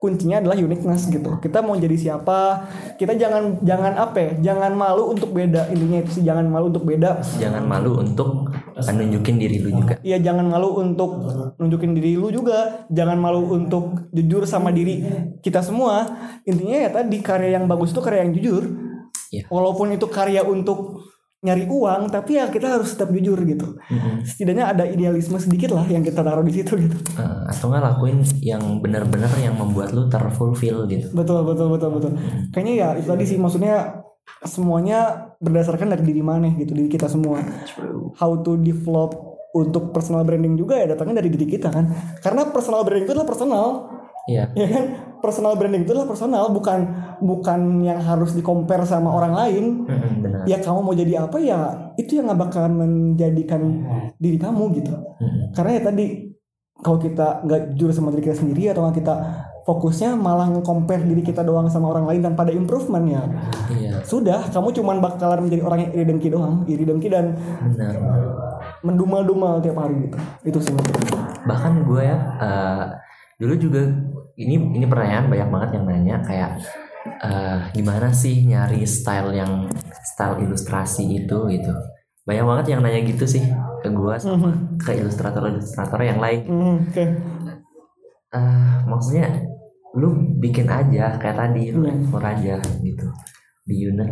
[0.05, 1.41] kuncinya adalah uniqueness gitu.
[1.41, 2.69] Kita mau jadi siapa
[3.01, 6.85] kita jangan jangan apa ya jangan malu untuk beda intinya itu sih jangan malu untuk
[6.85, 7.25] beda.
[7.41, 9.97] Jangan malu untuk nunjukin diri lu juga.
[10.05, 11.25] Iya jangan malu untuk
[11.57, 12.85] nunjukin diri lu juga.
[12.93, 15.09] Jangan malu untuk jujur sama diri
[15.41, 16.05] kita semua.
[16.45, 18.63] Intinya ya tadi karya yang bagus itu karya yang jujur.
[19.33, 19.49] Iya.
[19.49, 21.01] Walaupun itu karya untuk
[21.45, 23.77] nyari uang Tapi ya kita harus tetap jujur gitu.
[24.25, 26.97] Setidaknya ada idealisme sedikit lah yang kita taruh di situ gitu.
[27.21, 31.13] Eh, atau nggak lakuin yang benar-benar yang membuat lu terfulfill gitu.
[31.13, 32.13] Betul betul betul betul.
[32.51, 34.03] Kayaknya ya itu tadi sih maksudnya
[34.45, 37.45] semuanya berdasarkan dari diri mana gitu diri kita semua.
[38.17, 41.85] How to develop untuk personal branding juga ya datangnya dari diri kita kan.
[42.25, 43.67] Karena personal branding itu adalah personal
[44.25, 44.49] Iya.
[44.61, 44.85] ya kan
[45.21, 46.81] personal branding itu adalah personal bukan
[47.21, 49.65] bukan yang harus di compare sama orang lain
[50.21, 50.45] benar.
[50.45, 51.59] ya kamu mau jadi apa ya
[51.97, 53.63] itu yang nggak bakalan menjadikan
[54.17, 55.53] diri kamu gitu Mm-mm.
[55.53, 56.07] karena ya tadi
[56.77, 59.15] kalau kita nggak jujur sama diri kita sendiri atau kita
[59.65, 63.23] fokusnya malah nge-compare diri kita doang sama orang lain tanpa ada improvement ya
[63.73, 64.05] Iya.
[64.05, 67.33] sudah kamu cuman bakalan menjadi orang yang iri dengki doang iri dengki dan
[67.65, 67.97] Benar.
[68.85, 70.75] mendumal-dumal tiap hari gitu itu sih
[71.45, 72.85] bahkan gue ya eh,
[73.41, 73.83] dulu juga
[74.35, 76.51] ini ini pertanyaan banyak banget yang nanya kayak
[77.23, 79.69] eh, gimana sih nyari style yang
[80.05, 81.73] style ilustrasi itu gitu.
[82.25, 83.45] Banyak banget yang nanya gitu sih
[83.85, 86.41] ke gue sama ke ilustrator ilustrator yang lain.
[86.49, 87.05] Hmm, oke.
[88.35, 89.29] Eh, maksudnya
[89.95, 90.11] lu
[90.43, 91.95] bikin aja kayak tadi lu Iya.
[91.95, 93.07] explore aja gitu.
[93.65, 94.11] Di unit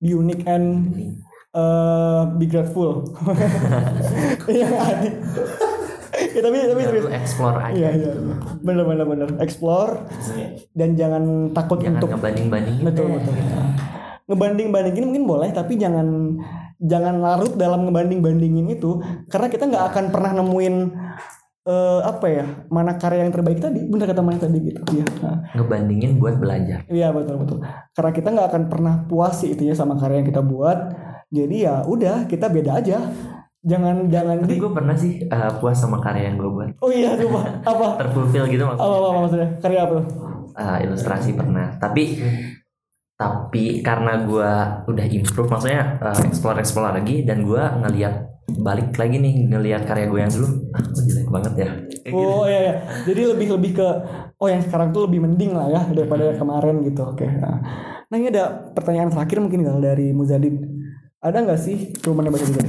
[0.00, 0.66] be unique and
[1.52, 3.04] uh, be grateful.
[4.48, 5.10] Iya ada.
[6.34, 8.12] Ya, tapi tapi tapi lu explore aja iya iya.
[8.60, 9.28] Bener bener bener.
[9.42, 10.06] Explore
[10.74, 13.34] dan jangan takut jangan untuk ngebanding bandingin betul betul.
[14.30, 16.38] ngebanding bandingin mungkin boleh tapi jangan
[16.80, 20.74] jangan larut dalam ngebanding bandingin itu karena kita nggak akan pernah nemuin
[21.66, 23.80] eh, apa ya mana karya yang terbaik tadi.
[23.84, 24.80] Bener kata Maya tadi gitu.
[24.96, 25.06] Ya
[25.54, 26.86] ngebandingin buat belajar.
[26.88, 27.58] Iya betul betul.
[27.92, 30.78] Karena kita nggak akan pernah puas sih itu ya sama karya yang kita buat.
[31.30, 32.98] Jadi ya udah kita beda aja.
[33.60, 34.60] Jangan jangan tapi di.
[34.60, 37.86] gue pernah sih eh, puas sama karya yang gue buat Oh iya coba apa?
[38.00, 39.48] terfulfill gitu Apa maksudnya apa, apa maksudnya?
[39.60, 39.96] Karya apa?
[40.50, 42.04] Eh, ilustrasi pernah tapi
[43.14, 44.50] tapi karena gue
[44.88, 48.14] udah improve maksudnya eh, explore explore lagi dan gue ngelihat
[48.50, 51.68] balik lagi nih ngelihat karya gue yang dulu ah kok jelek banget ya
[52.00, 52.26] Kayak gitu.
[52.32, 52.74] Oh iya iya.
[53.04, 53.88] Jadi lebih lebih ke
[54.40, 57.02] oh yang sekarang tuh lebih mending lah ya daripada yang kemarin gitu.
[57.04, 57.28] Oke.
[57.28, 57.60] Nah,
[58.08, 60.56] nah ini ada pertanyaan terakhir mungkin Gal, dari Muzadid.
[61.20, 61.92] Ada nggak sih?
[62.00, 62.64] Coba mana baca dulu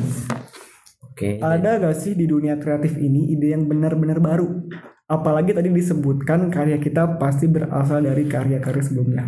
[1.22, 4.50] oke Ada gak sih di dunia kreatif ini ide yang benar-benar baru?
[5.06, 9.24] Apalagi tadi disebutkan karya kita pasti berasal dari karya-karya sebelumnya.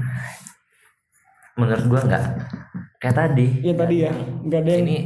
[1.53, 2.23] menurut gue nggak
[2.97, 4.97] kayak tadi Iya tadi ya, nggak ada yang ini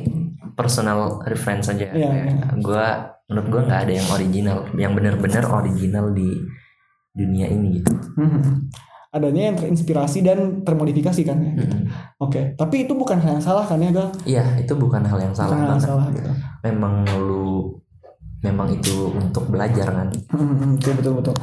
[0.56, 2.34] personal reference aja Iya, iya.
[2.56, 2.86] gue
[3.28, 6.40] menurut gue nggak ada yang original yang benar-benar original di
[7.12, 8.72] dunia ini gitu Mhm.
[9.18, 11.38] Adanya yang terinspirasi dan termodifikasi kan.
[11.38, 11.52] ya?
[11.58, 11.82] Mm-mm.
[12.18, 14.10] Oke, tapi itu bukan hal yang salah kan ya Gal?
[14.24, 16.30] Iya itu bukan hal yang salah Bukan hal yang salah gitu.
[16.64, 17.74] memang lu
[18.42, 20.08] memang itu untuk belajar kan
[20.78, 21.36] Betul betul betul.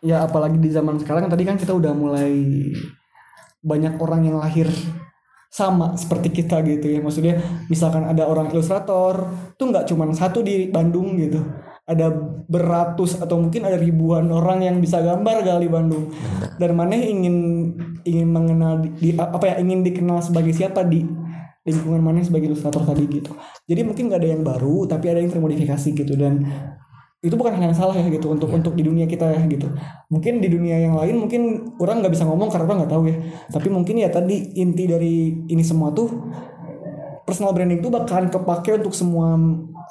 [0.00, 2.30] Ya apalagi di zaman sekarang tadi kan kita udah mulai
[3.60, 4.70] banyak orang yang lahir
[5.50, 9.26] sama seperti kita gitu ya maksudnya misalkan ada orang ilustrator
[9.58, 11.42] tuh nggak cuma satu di Bandung gitu
[11.90, 12.14] ada
[12.46, 16.14] beratus atau mungkin ada ribuan orang yang bisa gambar kali Bandung.
[16.54, 17.66] Dan mana ingin
[18.06, 21.02] ingin mengenal di, apa ya ingin dikenal sebagai siapa di
[21.66, 23.34] lingkungan mana sebagai ilustrator tadi gitu.
[23.66, 26.14] Jadi mungkin nggak ada yang baru tapi ada yang termodifikasi gitu.
[26.14, 26.46] Dan
[27.20, 29.68] itu bukan hal yang salah ya gitu untuk untuk di dunia kita ya gitu.
[30.08, 33.16] Mungkin di dunia yang lain mungkin orang nggak bisa ngomong karena orang nggak tahu ya.
[33.52, 36.08] Tapi mungkin ya tadi inti dari ini semua tuh
[37.28, 39.36] personal branding itu bakalan kepake untuk semua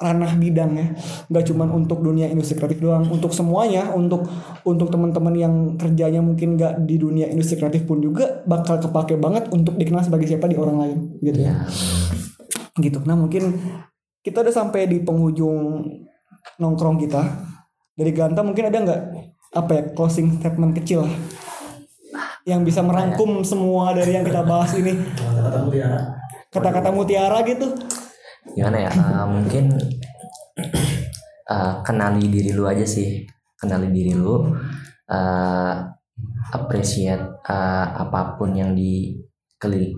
[0.00, 0.86] ranah bidang ya.
[1.28, 3.04] Nggak cuma untuk dunia industri kreatif doang.
[3.12, 4.24] Untuk semuanya untuk
[4.64, 9.52] untuk teman-teman yang kerjanya mungkin nggak di dunia industri kreatif pun juga bakal kepake banget
[9.52, 11.68] untuk dikenal sebagai siapa di orang lain gitu ya.
[12.80, 12.98] Gitu.
[13.04, 13.60] Nah mungkin
[14.24, 15.84] kita udah sampai di penghujung
[16.56, 17.20] nongkrong kita.
[17.92, 19.02] Dari Ganta mungkin ada nggak
[19.52, 21.14] apa ya closing statement kecil lah?
[22.48, 24.96] Yang bisa merangkum semua dari yang kita bahas ini.
[26.48, 27.76] Kata-kata mutiara gitu
[28.56, 28.90] gimana ya?
[28.92, 29.74] Uh, mungkin
[31.50, 33.24] uh, kenali diri lu aja sih.
[33.60, 34.56] Kenali diri lu
[35.12, 35.74] uh,
[36.54, 39.12] appreciate uh, apa pun yang di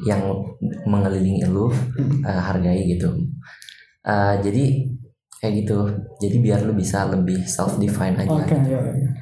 [0.02, 0.42] yang
[0.90, 3.14] mengelilingi lu uh, hargai gitu.
[4.02, 4.90] Uh, jadi
[5.38, 5.78] kayak gitu.
[6.18, 8.42] Jadi biar lu bisa lebih self define aja.
[8.42, 9.21] Oke ya, ya.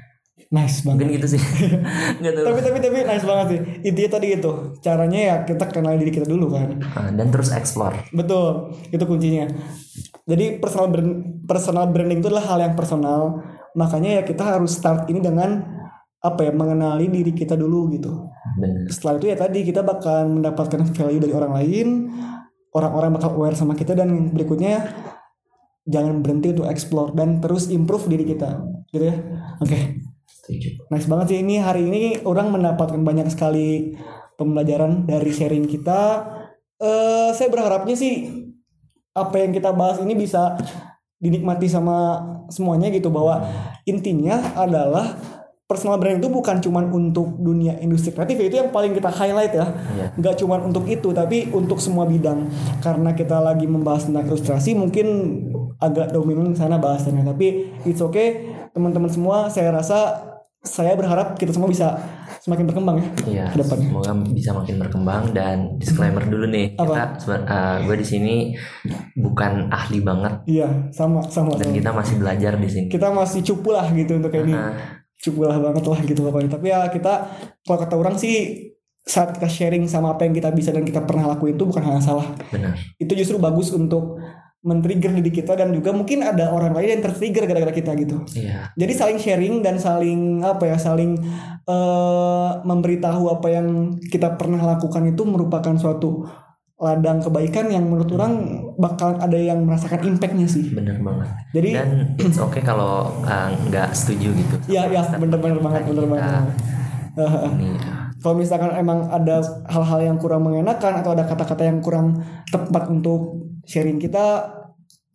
[0.51, 1.07] Nice banget.
[1.07, 1.43] Mungkin gitu sih.
[2.21, 2.45] Nggak tahu.
[2.51, 3.61] Tapi tapi tapi nice banget sih.
[3.87, 6.69] Intinya tadi itu caranya ya kita kenal diri kita dulu kan.
[6.83, 7.95] Uh, dan terus explore.
[8.11, 9.47] Betul itu kuncinya.
[10.27, 11.13] Jadi personal brand,
[11.47, 13.41] personal branding itu adalah hal yang personal.
[13.79, 15.63] Makanya ya kita harus start ini dengan
[16.21, 18.29] apa ya mengenali diri kita dulu gitu.
[18.59, 21.89] Bener setelah itu ya tadi kita bakal mendapatkan value dari orang lain
[22.77, 24.85] orang-orang bakal aware sama kita dan berikutnya
[25.89, 28.61] jangan berhenti untuk explore dan terus improve diri kita.
[28.91, 29.17] Gitu ya.
[29.63, 30.10] Oke
[30.51, 30.69] setuju.
[30.91, 31.39] Nice banget sih.
[31.47, 33.95] Ini hari ini orang mendapatkan banyak sekali
[34.35, 36.27] pembelajaran dari sharing kita.
[36.83, 38.27] Eh saya berharapnya sih
[39.15, 40.59] apa yang kita bahas ini bisa
[41.21, 43.45] dinikmati sama semuanya gitu bahwa
[43.85, 45.15] intinya adalah
[45.71, 49.71] personal brand itu bukan cuman untuk dunia industri kreatif itu yang paling kita highlight ya.
[49.71, 50.07] Iya.
[50.19, 52.51] nggak cuman untuk itu tapi untuk semua bidang.
[52.83, 55.07] Karena kita lagi membahas tentang ilustrasi mungkin
[55.79, 58.51] agak dominan sana bahasannya tapi it's okay.
[58.75, 60.30] Teman-teman semua saya rasa
[60.61, 61.97] saya berharap kita semua bisa
[62.41, 63.89] semakin berkembang ya Iya, ke depannya.
[63.89, 66.77] semoga bisa makin berkembang dan disclaimer dulu nih.
[66.77, 67.17] Apa?
[67.17, 68.35] Kita gue di sini
[69.15, 71.77] bukan ahli banget iya sama sama, dan sama.
[71.77, 72.87] kita masih belajar di sini.
[72.89, 74.73] kita masih cupu lah gitu untuk ini Nah,
[75.17, 77.13] cupu lah banget lah gitu pokoknya tapi ya kita
[77.61, 78.69] kalau kata orang sih
[79.01, 81.93] saat kita sharing sama apa yang kita bisa dan kita pernah lakuin itu bukan hal
[81.97, 82.77] yang salah benar.
[82.97, 84.17] itu justru bagus untuk
[84.61, 88.21] men-trigger diri kita dan juga mungkin ada orang lain yang tertrigger gara-gara kita gitu.
[88.37, 91.17] Iya, jadi saling sharing dan saling apa ya saling
[91.65, 96.29] eh memberitahu apa yang kita pernah lakukan itu merupakan suatu
[96.81, 100.73] ladang kebaikan yang menurut orang bakal ada yang merasakan impactnya sih.
[100.73, 101.29] Benar banget.
[101.53, 101.89] jadi Dan
[102.25, 104.57] it's okay kalau uh, nggak setuju gitu.
[104.69, 106.45] ya ya bener-bener banget bener banget.
[107.21, 112.21] Ini, kalau misalkan emang ada hal-hal yang kurang mengenakan atau ada kata-kata yang kurang
[112.53, 114.57] tepat untuk sharing kita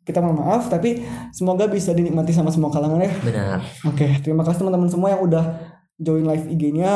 [0.06, 1.01] kita mohon maaf tapi
[1.34, 3.14] semoga bisa dinikmati sama semua kalangan ya.
[3.26, 3.58] Benar.
[3.89, 5.45] oke terima kasih teman-teman semua yang udah
[5.97, 6.93] join live IG-nya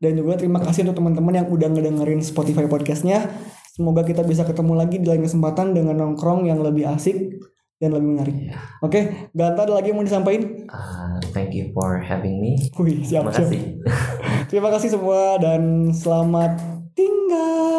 [0.00, 3.32] dan juga terima kasih untuk teman-teman yang udah ngedengerin Spotify podcastnya.
[3.76, 7.36] Semoga kita bisa ketemu lagi di lain kesempatan dengan nongkrong yang lebih asik
[7.76, 8.36] dan lebih menarik
[8.80, 9.00] oke
[9.36, 12.58] Ganta ada lagi yang mau disampaikan Uh, thank you for having me.
[12.76, 13.60] Wih siap Terima siap kasih.
[14.50, 16.52] Terima kasih semua dan selamat
[16.96, 17.78] tinggal.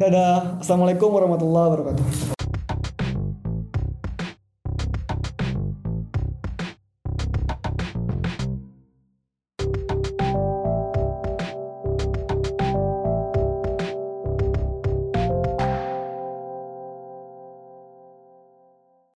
[0.00, 0.60] Dadah.
[0.60, 2.35] Assalamualaikum warahmatullahi wabarakatuh.